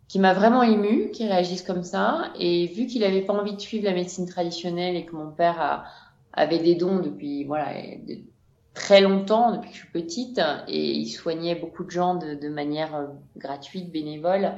[0.08, 2.32] qui m'a vraiment ému, qui réagisse comme ça.
[2.38, 5.84] Et vu qu'il n'avait pas envie de suivre la médecine traditionnelle et que mon père
[6.32, 7.72] avait des dons depuis voilà
[8.78, 12.94] très longtemps, depuis que je suis petite, et il soignait beaucoup de gens de, manière
[12.94, 14.52] euh, gratuite, bénévole.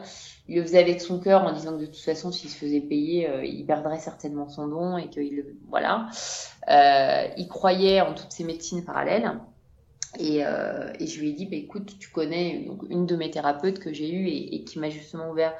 [0.46, 2.82] Il le faisait avec son cœur en disant que de toute façon, s'il se faisait
[2.82, 6.08] payer, euh, il perdrait certainement son don et qu'il voilà.
[6.68, 9.32] Euh, il croyait en toutes ces médecines parallèles.
[10.18, 13.78] Et, et, je lui ai dit, bah, écoute, tu connais donc, une de mes thérapeutes
[13.78, 15.54] que j'ai eue et, qui m'a justement ouvert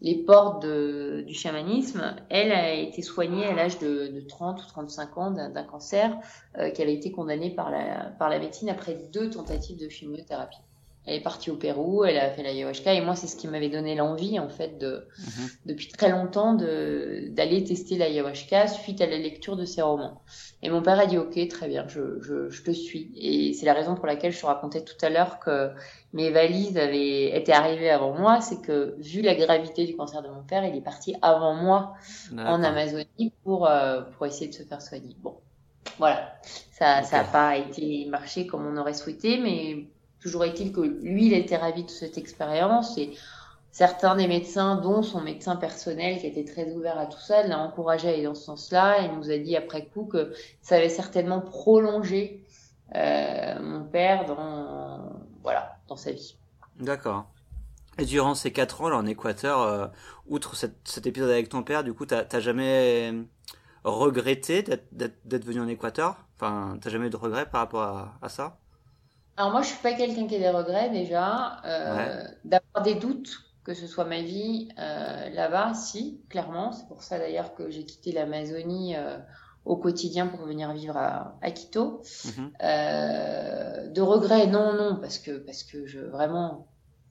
[0.00, 2.16] les portes de, du chamanisme.
[2.30, 6.16] Elle a été soignée à l'âge de, de, 30 ou 35 ans d'un cancer
[6.58, 10.58] euh, qui avait été condamné par la, par la médecine après deux tentatives de chimiothérapie.
[11.08, 13.70] Elle est partie au Pérou, elle a fait l'ayahuasca et moi c'est ce qui m'avait
[13.70, 15.48] donné l'envie en fait de mhm.
[15.64, 20.20] depuis très longtemps de d'aller tester l'ayahuasca suite à la lecture de ses romans.
[20.62, 23.64] Et mon père a dit ok très bien, je, je, je te suis et c'est
[23.64, 25.70] la raison pour laquelle je te racontais tout à l'heure que
[26.12, 30.28] mes valises avaient été arrivées avant moi, c'est que vu la gravité du cancer de
[30.28, 31.94] mon père, il est parti avant moi
[32.36, 35.16] en Amazonie pour euh, pour essayer de se faire soigner.
[35.22, 35.36] Bon
[35.96, 36.34] voilà,
[36.70, 39.88] ça ça n'a pas été marché comme on aurait souhaité, mais
[40.20, 43.16] Toujours est-il que lui, il était ravi de cette expérience et
[43.70, 47.58] certains des médecins, dont son médecin personnel qui était très ouvert à tout ça, l'a
[47.58, 50.88] encouragé à aller dans ce sens-là et nous a dit après coup que ça avait
[50.88, 52.44] certainement prolongé
[52.94, 56.36] euh, mon père dans voilà dans sa vie.
[56.80, 57.26] D'accord.
[57.98, 59.86] Et durant ces quatre ans là en Équateur, euh,
[60.28, 63.12] outre cet épisode avec ton père, du coup, t'as jamais
[63.84, 66.16] regretté d'être venu en Équateur?
[66.36, 68.58] Enfin, t'as jamais eu de regrets par rapport à, à ça?
[69.38, 71.62] Alors moi, je suis pas quelqu'un qui a des regrets déjà.
[71.64, 76.72] Euh, D'avoir des doutes, que ce soit ma vie euh, là-bas, si, clairement.
[76.72, 79.16] C'est pour ça d'ailleurs que j'ai quitté l'Amazonie euh,
[79.64, 82.02] au quotidien pour venir vivre à, à Quito.
[82.24, 82.50] Mhm.
[82.64, 86.66] Euh, de regrets, non, non, parce que parce que je vraiment,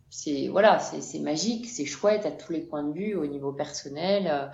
[0.09, 4.51] c'est voilà, c'est magique, c'est chouette à tous les points de vue, au niveau personnel.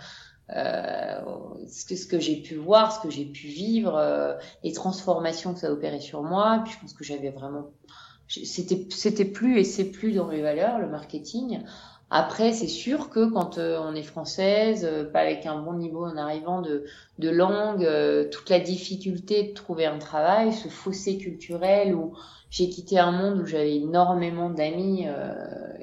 [0.55, 1.19] Euh,
[1.67, 5.53] ce que, ce que j'ai pu voir, ce que j'ai pu vivre, euh, les transformations
[5.53, 6.61] que ça a opéré sur moi.
[6.63, 7.71] Puis je pense que j'avais vraiment,
[8.27, 11.61] c'était c'était plus et c'est plus dans les valeurs le marketing.
[12.09, 16.17] Après, c'est sûr que quand euh, on est française, pas avec un bon niveau en
[16.17, 16.85] arrivant de,
[17.17, 17.89] de langue,
[18.29, 22.13] toute la difficulté de trouver un travail, ce fossé culturel où
[22.53, 25.33] j'ai quitté un monde où j'avais énormément d'amis euh,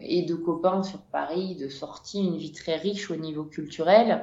[0.01, 4.23] et de copains sur Paris, de sorties, une vie très riche au niveau culturel.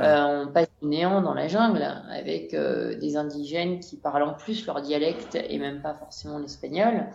[0.00, 4.34] Euh, on passe du néant dans la jungle avec euh, des indigènes qui parlent en
[4.34, 7.06] plus leur dialecte et même pas forcément l'espagnol.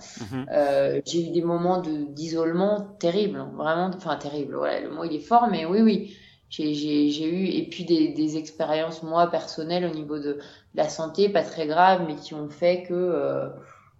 [0.52, 4.56] Euh, j'ai eu des moments de d'isolement terribles, vraiment, enfin terrible.
[4.56, 6.18] Voilà, le mot il est fort, mais oui, oui.
[6.50, 10.40] J'ai eu et puis des, des expériences moi personnelles au niveau de, de
[10.74, 13.48] la santé, pas très graves, mais qui ont fait que euh,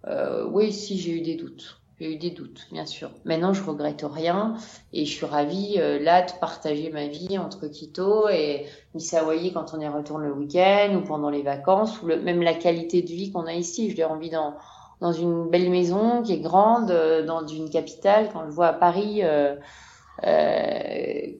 [0.06, 1.78] euh, oui, si j'ai eu des doutes.
[2.00, 3.10] J'ai eu des doutes, bien sûr.
[3.24, 4.56] Maintenant, je regrette rien
[4.92, 9.72] et je suis ravie euh, là de partager ma vie entre Quito et Missawayi quand
[9.74, 13.30] on y retourne le week-end ou pendant les vacances ou même la qualité de vie
[13.30, 13.90] qu'on a ici.
[13.90, 14.56] Je l'ai envie dans
[15.00, 18.30] dans une belle maison qui est grande, euh, dans une capitale.
[18.32, 19.56] Quand je vois à Paris euh,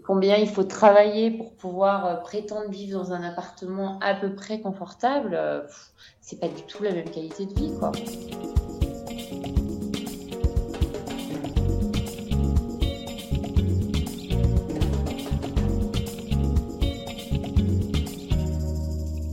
[0.04, 5.38] combien il faut travailler pour pouvoir prétendre vivre dans un appartement à peu près confortable,
[6.22, 7.92] c'est pas du tout la même qualité de vie, quoi.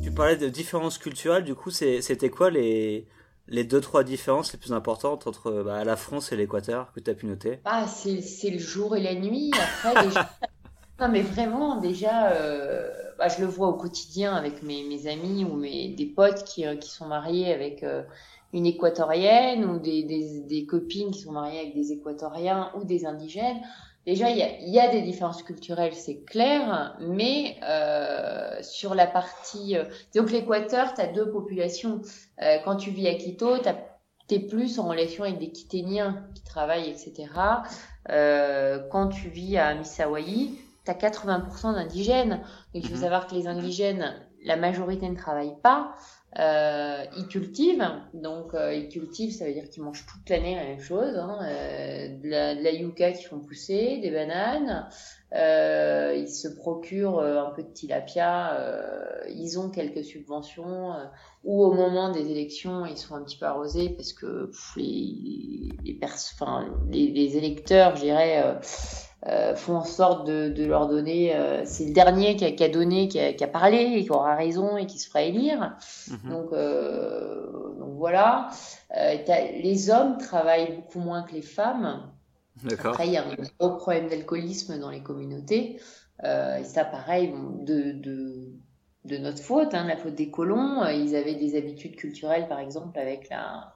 [0.04, 3.08] Tu parlais de différences culturelles, du coup, c'était quoi les,
[3.48, 7.10] les deux, trois différences les plus importantes entre bah, la France et l'Équateur que tu
[7.10, 7.60] as pu noter?
[7.66, 9.52] Ah, C'est le jour et la nuit.
[9.86, 10.10] Après,
[11.00, 15.46] Non, mais vraiment, déjà, euh, bah, je le vois au quotidien avec mes, mes amis
[15.46, 18.04] ou mes, des potes qui, euh, qui sont mariés avec euh,
[18.52, 23.06] une équatorienne ou des, des, des, copines qui sont mariées avec des équatoriens ou des
[23.06, 23.62] indigènes.
[24.06, 29.08] Déjà, il y a, y a, des différences culturelles, c'est clair, mais euh, sur la
[29.08, 29.78] partie...
[30.16, 32.02] donc l'Équateur, tu as deux populations.
[32.66, 33.58] quand tu vis à Quito,
[34.28, 37.30] tu es plus en relation avec des Quiténiens qui travaillent, etc.
[38.08, 42.42] quand tu vis à Misawayi, tu as 80% d'indigènes.
[42.74, 43.02] Donc, il faut mhm.
[43.02, 45.96] savoir que les indigènes, la majorité ne travaillent pas.
[46.38, 50.64] Euh, ils cultivent, donc euh, ils cultivent, ça veut dire qu'ils mangent toute l'année la
[50.64, 54.88] même chose, hein, euh, de, la, de la yucca qui font pousser, des bananes,
[55.34, 60.94] euh, ils se procurent euh, un peu de tilapia, euh, ils ont quelques subventions,
[61.44, 66.00] ou au moment des élections ils sont un petit peu arrosés parce que les les,
[66.04, 68.60] enfin, les, les électeurs, je dirais
[69.28, 71.36] euh, font en sorte de, de leur donner.
[71.36, 74.04] Euh, c'est le dernier qui a, qui a donné, qui a, qui a, parlé et
[74.06, 75.76] qui aura raison et qui se fera élire.
[76.10, 76.32] Mhm.
[76.32, 78.50] Donc, euh, donc voilà.
[78.94, 82.10] Les hommes travaillent beaucoup moins que les femmes.
[82.72, 85.82] Après, il y a un gros problème d'alcoolisme dans les communautés.
[86.24, 88.54] et ça, pareil, de, de,
[89.04, 90.88] de notre faute, hein, la faute des colons.
[90.88, 93.74] Ils avaient des habitudes culturelles, par exemple, avec la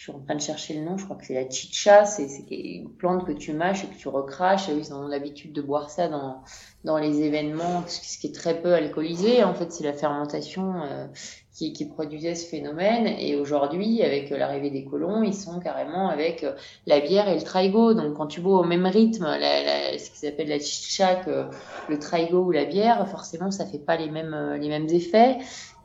[0.00, 2.26] je suis en train de chercher le nom, je crois que c'est la chicha, c'est
[2.50, 4.68] une plante que tu mâches et que tu recraches.
[4.68, 6.42] ils ont l'habitude de boire ça dans,
[6.84, 9.44] dans les événements, ce qui est très peu alcoolisé.
[9.44, 11.06] En fait, c'est la fermentation euh,
[11.52, 13.06] qui, qui, produisait ce phénomène.
[13.06, 16.52] Et aujourd'hui, avec l'arrivée des colons, ils sont carrément avec euh,
[16.86, 17.94] la bière et le traigo.
[17.94, 21.46] Donc, quand tu bois au même rythme la, la, ce qui s'appelle la chicha que
[21.88, 25.38] le traigo ou la bière, forcément, ça fait pas les mêmes, euh, les mêmes effets.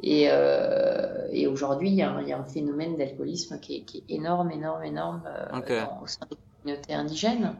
[0.03, 4.51] Et, euh, et aujourd'hui, il y, y, a un phénomène d'alcoolisme qui, qui, est énorme,
[4.51, 7.55] énorme, énorme euh, au sein des communautés indigènes.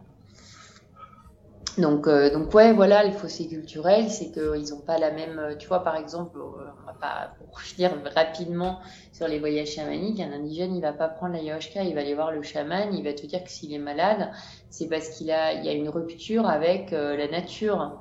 [1.78, 5.38] Donc, euh, donc ouais, voilà, le fossé culturel, c'est qu'ils n'ont pas la même.
[5.40, 8.80] Euh, tu vois, par exemple, euh, on va pas pour dire rapidement
[9.12, 12.14] sur les voyages chamaniques, un indigène, il va pas prendre la l'ayahuasca, il va aller
[12.14, 14.32] voir le chaman, il va te dire que s'il est malade,
[14.70, 18.00] c'est parce qu'il a, il y a une rupture avec la nature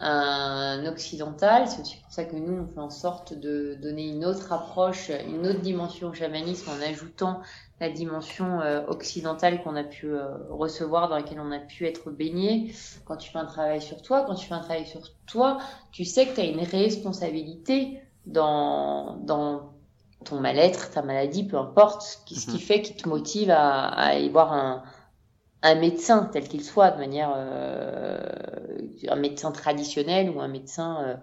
[0.00, 1.66] un occidental.
[1.66, 5.10] C'est aussi pour ça que nous, on fait en sorte de donner une autre approche,
[5.10, 7.40] une autre dimension au chamanisme en ajoutant
[7.80, 12.10] la dimension euh, occidentale qu'on a pu euh, recevoir, dans laquelle on a pu être
[12.10, 12.72] baigné.
[13.04, 15.58] Quand tu fais un travail sur toi, quand tu fais un travail sur toi,
[15.92, 19.72] tu sais que tu as une responsabilité dans, dans
[20.24, 22.58] ton mal-être, ta maladie, peu importe, ce qui, mhm.
[22.58, 24.82] fait qui te motive à, à aller voir un,
[25.62, 28.18] un médecin tel qu'il soit, de manière euh,
[29.08, 31.16] un médecin traditionnel ou un médecin euh,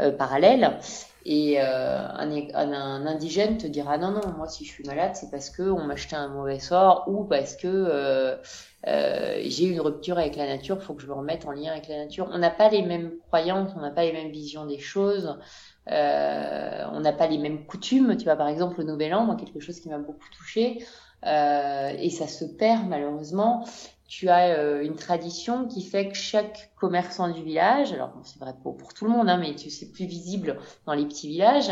[0.00, 0.78] euh, parallèle.
[1.24, 5.50] Et un, un, indigène te dira non non moi si je suis malade c'est parce
[5.50, 8.38] que on m'a jeté un mauvais sort ou parce que
[8.86, 11.88] j'ai eu une rupture avec la nature, faut que je me remette en lien avec
[11.88, 12.28] la nature.
[12.32, 15.36] On n'a pas les mêmes croyances, on n'a pas les mêmes visions des choses.
[15.90, 18.16] Euh, on n'a pas les mêmes coutumes.
[18.16, 20.84] Tu vois, par exemple, le Nouvel An, moi, quelque chose qui m'a beaucoup touché, euh,
[21.24, 23.64] et ça se perd malheureusement.
[24.08, 28.54] Tu as euh, une tradition qui fait que chaque commerçant du village, alors c'est vrai
[28.62, 30.56] pour, pour, tout le monde, hein, mais c'est plus visible
[30.86, 31.70] dans les petits villages.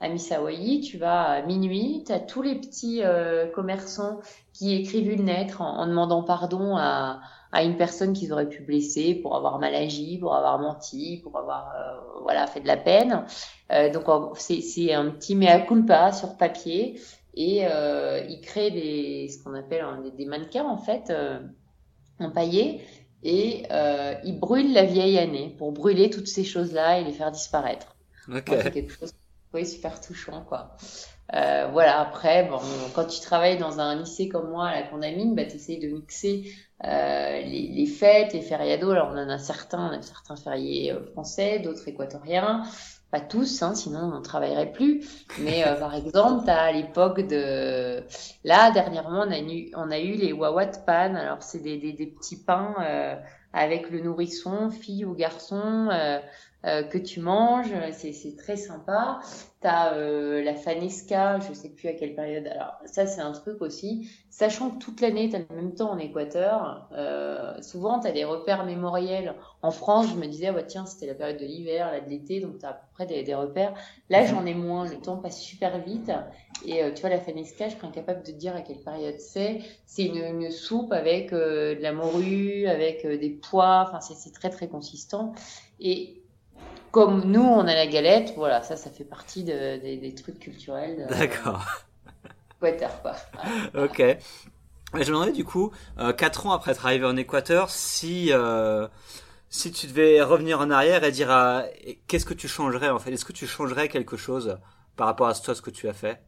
[0.00, 4.18] À Misawayi, tu vas à minuit, tu as tous les petits euh, commerçants
[4.52, 7.20] qui écrivent une lettre en, demandant pardon à,
[7.52, 11.38] à une personne qu'ils auraient pu blesser pour avoir mal agi, pour avoir menti, pour
[11.38, 13.24] avoir euh, voilà fait de la peine.
[13.70, 14.04] Euh, donc
[14.38, 17.00] c'est un petit mea culpa sur papier
[17.36, 19.84] et euh, il crée des ce qu'on appelle
[20.16, 21.38] des, mannequins en fait euh,
[22.18, 22.80] empaillés
[23.22, 27.12] et euh, il brûle la vieille année pour brûler toutes ces choses là et les
[27.12, 27.96] faire disparaître.
[28.28, 28.60] Okay.
[28.62, 29.12] C'est quelque chose
[29.54, 30.76] oui, super touchant quoi.
[31.34, 32.60] Euh, voilà, après, bon,
[32.94, 35.88] quand tu travailles dans un lycée comme moi à la Condamine, bah, tu essayes de
[35.88, 36.52] mixer
[36.84, 38.90] euh, les, les, fêtes, les fériados.
[38.90, 42.62] Alors, on en a certains, on a certains fériés euh, français, d'autres équatoriens
[43.20, 45.04] tous, hein, sinon on ne travaillerait plus.
[45.40, 48.02] Mais euh, par exemple, à l'époque de...
[48.44, 50.32] Là, dernièrement, on a eu, on a eu les.
[51.16, 53.16] Alors, c'est des, des, des, petits pains euh,
[53.52, 56.18] avec le nourrisson, fille ou garçon, euh,
[56.66, 57.72] euh, que tu manges.
[57.92, 59.20] C'est très sympa.
[59.60, 62.46] T'as euh, la fanesca, je sais plus à quelle période.
[62.46, 64.10] Alors ça c'est un truc aussi.
[64.30, 68.66] Sachant que toute l'année t'as le même temps en Équateur, euh, souvent t'as des repères
[68.66, 69.34] mémoriels.
[69.62, 72.58] En France, je me disais tiens c'était la période de l'hiver, là de l'été, donc
[72.58, 73.72] t'as à peu près des, des repères.
[74.10, 74.28] Là mhm.
[74.28, 74.88] j'en ai moins.
[74.88, 76.10] Le temps passe super vite.
[76.64, 79.60] Et euh, tu vois la fanesca, je suis incapable de dire à quelle période c'est.
[79.86, 83.86] C'est une, une, soupe avec de la morue, avec des pois.
[83.86, 85.32] Enfin c'est très très consistant.
[85.80, 86.22] Et
[86.96, 91.06] comme nous, on a la galette, voilà, ça, ça fait partie de, des trucs culturels.
[91.10, 91.62] D'accord.
[92.56, 93.16] Équateur, quoi.
[93.84, 94.02] ok.
[94.94, 98.88] Je me demandais du coup, euh, 4 ans après être arrivé en Équateur, si, euh,
[99.50, 101.64] si tu devais revenir en arrière et dire à...
[102.06, 103.12] qu'est-ce que tu changerais en fait?
[103.12, 104.56] Est-ce que tu changerais quelque chose
[104.96, 106.22] par rapport à toi, ce que tu as fait?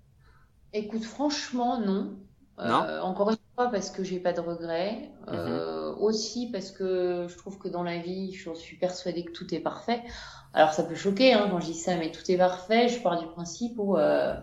[0.75, 2.19] Écoute, franchement, non.
[2.61, 5.11] Euh, encore une fois, parce que j'ai pas de regrets.
[5.27, 5.35] Mhm.
[5.35, 9.53] Euh, aussi parce que je trouve que dans la vie, je suis persuadée que tout
[9.55, 10.03] est parfait.
[10.55, 12.89] Alors ça peut choquer hein, quand je dis ça, mais tout est parfait.
[12.89, 14.35] Je pars du principe où euh,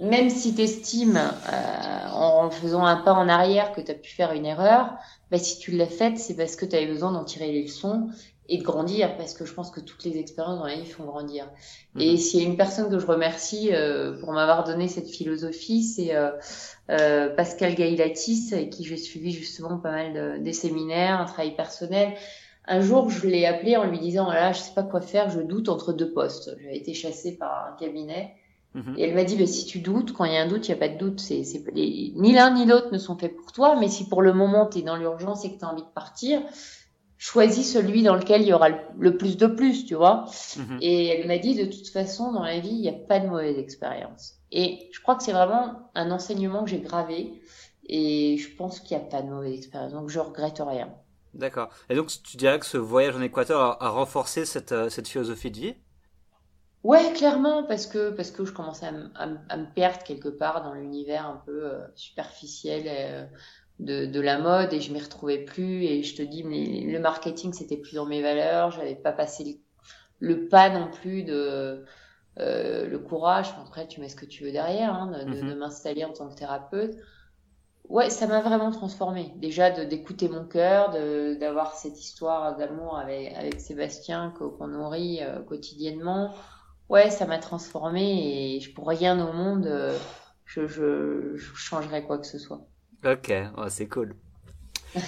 [0.00, 4.10] même si tu estimes euh, en faisant un pas en arrière que tu as pu
[4.10, 4.94] faire une erreur,
[5.30, 8.08] bah, si tu l'as faite, c'est parce que tu avais besoin d'en tirer les leçons
[8.48, 11.04] et de grandir, parce que je pense que toutes les expériences dans la vie font
[11.04, 11.46] grandir.
[11.94, 12.02] Mhm.
[12.02, 15.82] Et s'il y a une personne que je remercie euh, pour m'avoir donné cette philosophie,
[15.82, 16.30] c'est euh,
[16.90, 21.56] euh, Pascal Gaillatis, avec qui j'ai suivi justement pas mal de, des séminaires, un travail
[21.56, 22.14] personnel.
[22.66, 25.40] Un jour, je l'ai appelé en lui disant, là, je sais pas quoi faire, je
[25.40, 26.54] doute entre deux postes.
[26.62, 28.34] J'avais été chassée par un cabinet.
[28.74, 28.94] Mhm.
[28.98, 30.70] Et elle m'a dit, bah, si tu doutes, quand il y a un doute, il
[30.72, 31.20] n'y a pas de doute.
[31.20, 34.34] C'est, c'est, ni l'un ni l'autre ne sont faits pour toi, mais si pour le
[34.34, 36.42] moment tu es dans l'urgence et que tu as envie de partir,
[37.16, 40.26] choisis celui dans lequel il y aura le, plus de plus, tu vois.
[40.56, 40.78] Mhm.
[40.80, 43.26] Et elle m'a dit, de toute façon, dans la vie, il n'y a pas de
[43.26, 44.34] mauvaise expérience.
[44.52, 47.40] Et je crois que c'est vraiment un enseignement que j'ai gravé.
[47.86, 49.92] Et je pense qu'il n'y a pas de mauvaise expérience.
[49.92, 50.92] Donc, je regrette rien.
[51.34, 51.70] D'accord.
[51.90, 55.50] Et donc, tu dirais que ce voyage en Équateur a, renforcé cette, euh, cette philosophie
[55.50, 55.74] de vie?
[56.84, 60.74] Ouais, clairement, parce que parce que je commençais à, à, me perdre quelque part dans
[60.74, 63.26] l'univers un peu euh, superficiel euh,
[63.80, 66.98] de, de la mode et je m'y retrouvais plus et je te dis mais le
[66.98, 69.60] marketing c'était plus dans mes valeurs, j'avais pas passé
[70.20, 71.84] le, pas non plus de
[72.38, 73.54] euh, le courage.
[73.62, 75.54] après tu mets ce que tu veux derrière, hein, de, de, mm-hmm.
[75.56, 76.96] m'installer en tant que thérapeute.
[77.88, 79.34] Ouais, ça m'a vraiment transformé.
[79.36, 85.22] Déjà de d'écouter mon cœur, de d'avoir cette histoire d'amour avec avec Sébastien qu'on nourrit
[85.22, 86.32] euh, quotidiennement
[86.88, 89.96] ouais, ça m'a transformé et je, pour rien au monde, euh,
[90.44, 92.66] je, je, je changerais quoi que ce soit.
[93.04, 93.32] Ok,
[93.68, 94.14] c'est cool.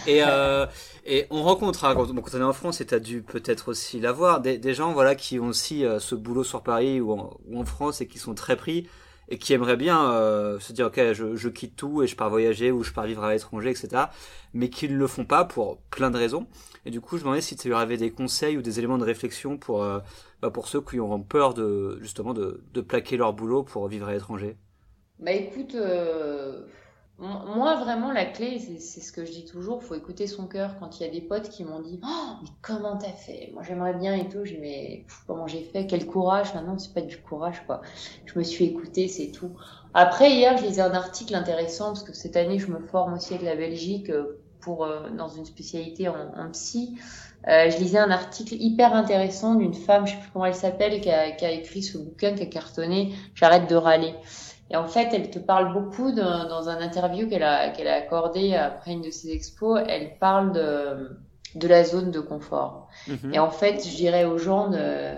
[0.07, 0.67] et, euh,
[1.07, 4.01] et on rencontre, hein, quand, on est en France, et tu as dû peut-être aussi
[4.01, 7.39] l'avoir, des, des gens voilà, qui ont aussi euh, ce boulot sur Paris ou en,
[7.47, 8.89] ou en, France et qui sont très pris
[9.29, 12.31] et qui aimeraient bien euh, se dire, ok, je, je, quitte tout et je pars
[12.31, 14.05] voyager ou je pars vivre à l'étranger, etc.
[14.55, 16.47] Mais qui ne le font pas pour plein de raisons.
[16.85, 19.05] Et du coup, je me demandais si tu avais des conseils ou des éléments de
[19.05, 19.99] réflexion pour, euh,
[20.41, 24.07] bah, pour ceux qui auront peur de, justement de, de plaquer leur boulot pour vivre
[24.07, 24.57] à l'étranger.
[25.19, 26.61] Bah écoute, euh,
[27.19, 30.79] moi vraiment la clé, c'est ce que je dis toujours, faut écouter son cœur.
[30.79, 33.51] Quand il y a des potes qui m'ont dit, oh, mais comment t'as fait?
[33.55, 34.45] Moi j'aimerais bien et tout.
[34.45, 35.87] J'ai mais comment j'ai fait?
[35.87, 37.81] Quel courage Maintenant c'est pas du courage quoi.
[38.27, 39.51] Je me suis écoutée, c'est tout.
[39.95, 43.33] Après hier, je lisais un article intéressant parce que cette année je me forme aussi
[43.33, 46.99] avec la Belgique euh, pour euh, dans une spécialité en, en psy.
[47.49, 51.01] Euh, je lisais un article hyper intéressant d'une femme, je sais plus comment elle s'appelle,
[51.01, 53.15] qui a, qui a écrit ce bouquin, qui a cartonné.
[53.35, 54.15] J'arrête de râler.
[54.71, 58.55] Et en fait, elle te parle beaucoup dans un interview qu'elle a, qu'elle a accordé
[58.55, 59.81] après une de ses expos.
[59.89, 61.17] Elle parle de,
[61.55, 62.89] de la zone de confort.
[63.09, 63.35] Mhm.
[63.35, 65.15] Et en fait, je dirais aux gens de,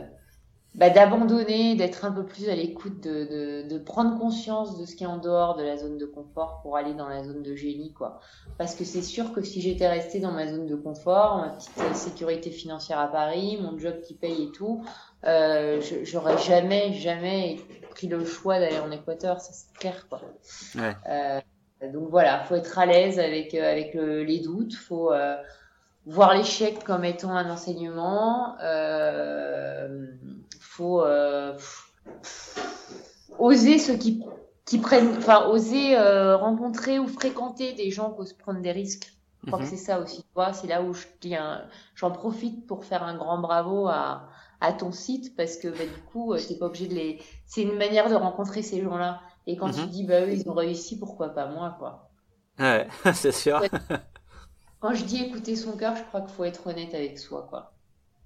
[0.74, 4.94] bah, d'abandonner, d'être un peu plus à l'écoute, de, de, de, prendre conscience de ce
[4.94, 7.56] qui est en dehors de la zone de confort pour aller dans la zone de
[7.56, 8.20] génie, quoi.
[8.58, 11.96] Parce que c'est sûr que si j'étais restée dans ma zone de confort, ma petite
[11.96, 14.84] sécurité financière à Paris, mon job qui paye et tout,
[15.24, 17.56] euh, j'aurais jamais, jamais
[17.98, 20.20] pris le choix d'aller en Équateur, ça c'est clair, quoi.
[20.76, 20.94] Ouais.
[21.08, 21.40] Euh,
[21.92, 25.36] donc voilà, faut être à l'aise avec euh, avec les doutes, faut euh,
[26.06, 28.56] voir l'échec comme étant un enseignement.
[30.60, 31.02] Faut
[33.38, 34.22] oser ceux qui,
[34.64, 35.98] qui prennent, enfin oser
[36.36, 39.12] rencontrer ou fréquenter des gens qui osent prendre des risques.
[39.42, 39.70] Je crois que mhm.
[39.70, 40.22] c'est ça aussi.
[40.22, 41.06] Tu vois, c'est là où je
[41.96, 44.28] j'en profite pour faire un grand bravo à,
[44.60, 47.22] à ton site parce que bah, du coup, euh, t'es pas obligé de les.
[47.46, 49.20] C'est une manière de rencontrer ces gens-là.
[49.46, 49.88] Et quand tu mhm.
[49.88, 52.10] dis bah eux ils ont réussi, pourquoi pas moi quoi?
[52.58, 53.62] Ouais, c'est sûr.
[54.80, 57.72] quand je dis écouter son cœur, je crois qu'il faut être honnête avec soi quoi.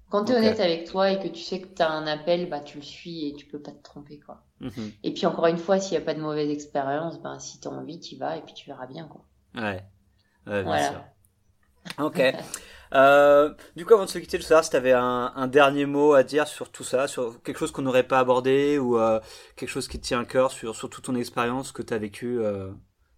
[0.09, 2.47] Quand tu es honnête avec toi et que tu sais que tu as un appel,
[2.47, 4.19] bah, tu le suis et tu peux pas te tromper.
[4.19, 4.43] quoi.
[4.59, 4.91] Mhm.
[5.01, 7.67] Et puis encore une fois, s'il n'y a pas de mauvaise expérience, ben, si tu
[7.67, 9.07] as envie, tu vas et puis tu verras bien.
[9.07, 9.25] Quoi.
[9.55, 9.83] Ouais,
[10.45, 11.03] ouais bien sûr.
[11.97, 12.21] Ok.
[12.93, 15.85] euh, du coup, avant de se quitter, je savoir si tu avais un, un, dernier
[15.85, 19.19] mot à dire sur tout ça, sur quelque chose qu'on n'aurait pas abordé ou euh,
[19.55, 21.97] quelque chose qui te tient à cœur sur, sur toute ton expérience que tu as
[21.97, 22.39] vécu.
[22.39, 22.71] Euh,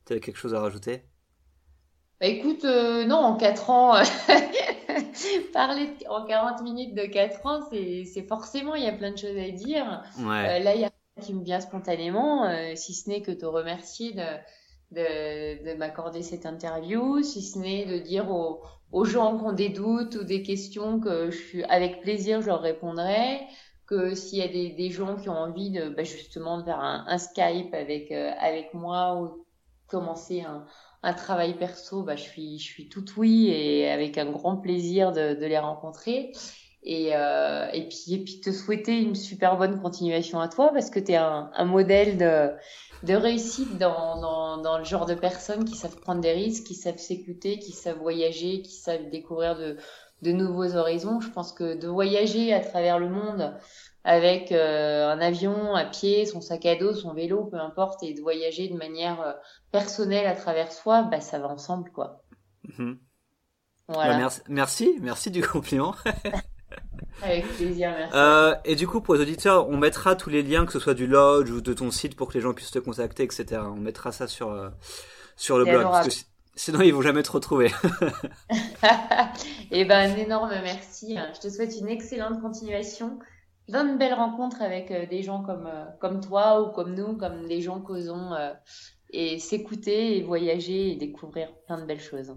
[0.06, 1.04] tu avais quelque chose à rajouter?
[2.22, 3.96] Bah écoute, euh, non, en 4 ans,
[5.54, 9.38] parler en 40 minutes de 4 ans, c'est forcément, il y a plein de choses
[9.38, 10.04] à dire.
[10.20, 10.62] Ouais.
[10.62, 12.46] Là, il y a qui me vient spontanément,
[12.76, 14.22] si ce n'est que te remercier de,
[14.92, 18.62] de, de m'accorder cette interview, si ce n'est de dire aux,
[19.06, 22.62] gens qui ont des doutes ou des questions que je suis avec plaisir, je leur
[22.62, 23.42] répondrai
[23.88, 27.18] que s'il y a des, gens qui ont envie de bah justement de faire un,
[27.18, 29.46] Skype avec avec moi ou
[29.88, 30.66] commencer un,
[31.06, 35.12] un travail perso, bah, je suis, je suis tout oui et avec un grand plaisir
[35.12, 36.32] de, de les rencontrer.
[36.82, 40.90] Et, euh, et, puis, et puis te souhaiter une super bonne continuation à toi parce
[40.90, 42.52] que tu es un, un, modèle de,
[43.06, 46.76] de réussite dans, dans, dans, le genre de personnes qui savent prendre des risques, qui
[46.76, 49.78] savent s'écouter, qui savent voyager, qui savent découvrir de,
[50.22, 51.22] de nouveaux horizons.
[51.22, 53.56] Je pense que de voyager à travers le monde
[54.04, 58.14] avec euh, un avion, à pied, son sac à dos, son vélo, peu importe, et
[58.14, 59.34] de voyager de manière euh,
[59.72, 62.24] personnelle à travers soi, bah, ça va ensemble, quoi.
[62.78, 63.00] Mhm.
[63.88, 64.14] Voilà.
[64.14, 65.96] Bah, merci, merci, merci du compliment.
[67.22, 68.16] Avec plaisir, merci.
[68.16, 70.94] Euh, et du coup, pour les auditeurs, on mettra tous les liens, que ce soit
[70.94, 73.62] du lodge ou de ton site, pour que les gens puissent te contacter, etc.
[73.66, 74.70] On mettra ça sur, euh,
[75.36, 75.84] sur le blog.
[75.84, 76.14] Parce que
[76.56, 77.72] sinon, ils vont jamais te retrouver.
[78.52, 78.52] et
[79.72, 81.18] eh ben, un énorme merci.
[81.36, 83.20] Je te souhaite une excellente continuation
[83.68, 87.48] plein de belles rencontres avec euh, des gens comme, comme toi ou comme nous, comme
[87.48, 88.32] des gens causons
[89.12, 92.36] et s'écouter et voyager et découvrir plein de belles choses.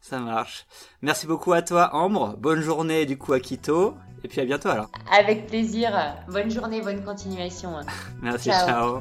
[0.00, 0.66] Ça marche.
[1.02, 2.36] Merci beaucoup à toi, Ambre.
[2.38, 3.94] Bonne journée du coup à Quito.
[4.22, 4.90] Et puis à bientôt alors.
[5.10, 5.92] Avec plaisir.
[6.28, 7.70] Bonne journée, bonne continuation.
[8.22, 9.00] Merci, ciao.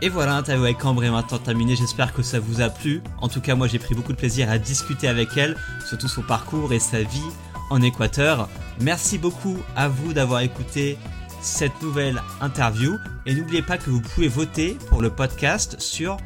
[0.00, 1.74] Et voilà, l'interview avec Ambre est maintenant terminée.
[1.74, 3.02] J'espère que ça vous a plu.
[3.20, 6.22] En tout cas, moi j'ai pris beaucoup de plaisir à discuter avec elle, surtout son
[6.22, 7.30] parcours et sa vie
[7.70, 8.48] en Équateur.
[8.80, 10.96] Merci beaucoup à vous d'avoir écouté
[11.40, 16.16] cette nouvelle interview et n'oubliez pas que vous pouvez voter pour le podcast sur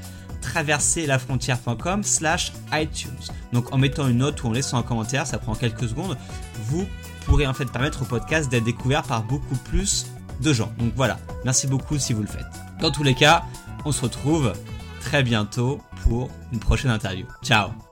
[0.42, 3.10] traverserlafrontière.com slash iTunes.
[3.52, 6.18] Donc en mettant une note ou en laissant un commentaire, ça prend quelques secondes,
[6.66, 6.86] vous
[7.26, 10.06] pourrez en fait permettre au podcast d'être découvert par beaucoup plus
[10.40, 10.72] de gens.
[10.78, 12.46] Donc voilà, merci beaucoup si vous le faites.
[12.80, 13.44] Dans tous les cas,
[13.84, 14.52] on se retrouve
[15.00, 17.26] très bientôt pour une prochaine interview.
[17.42, 17.91] Ciao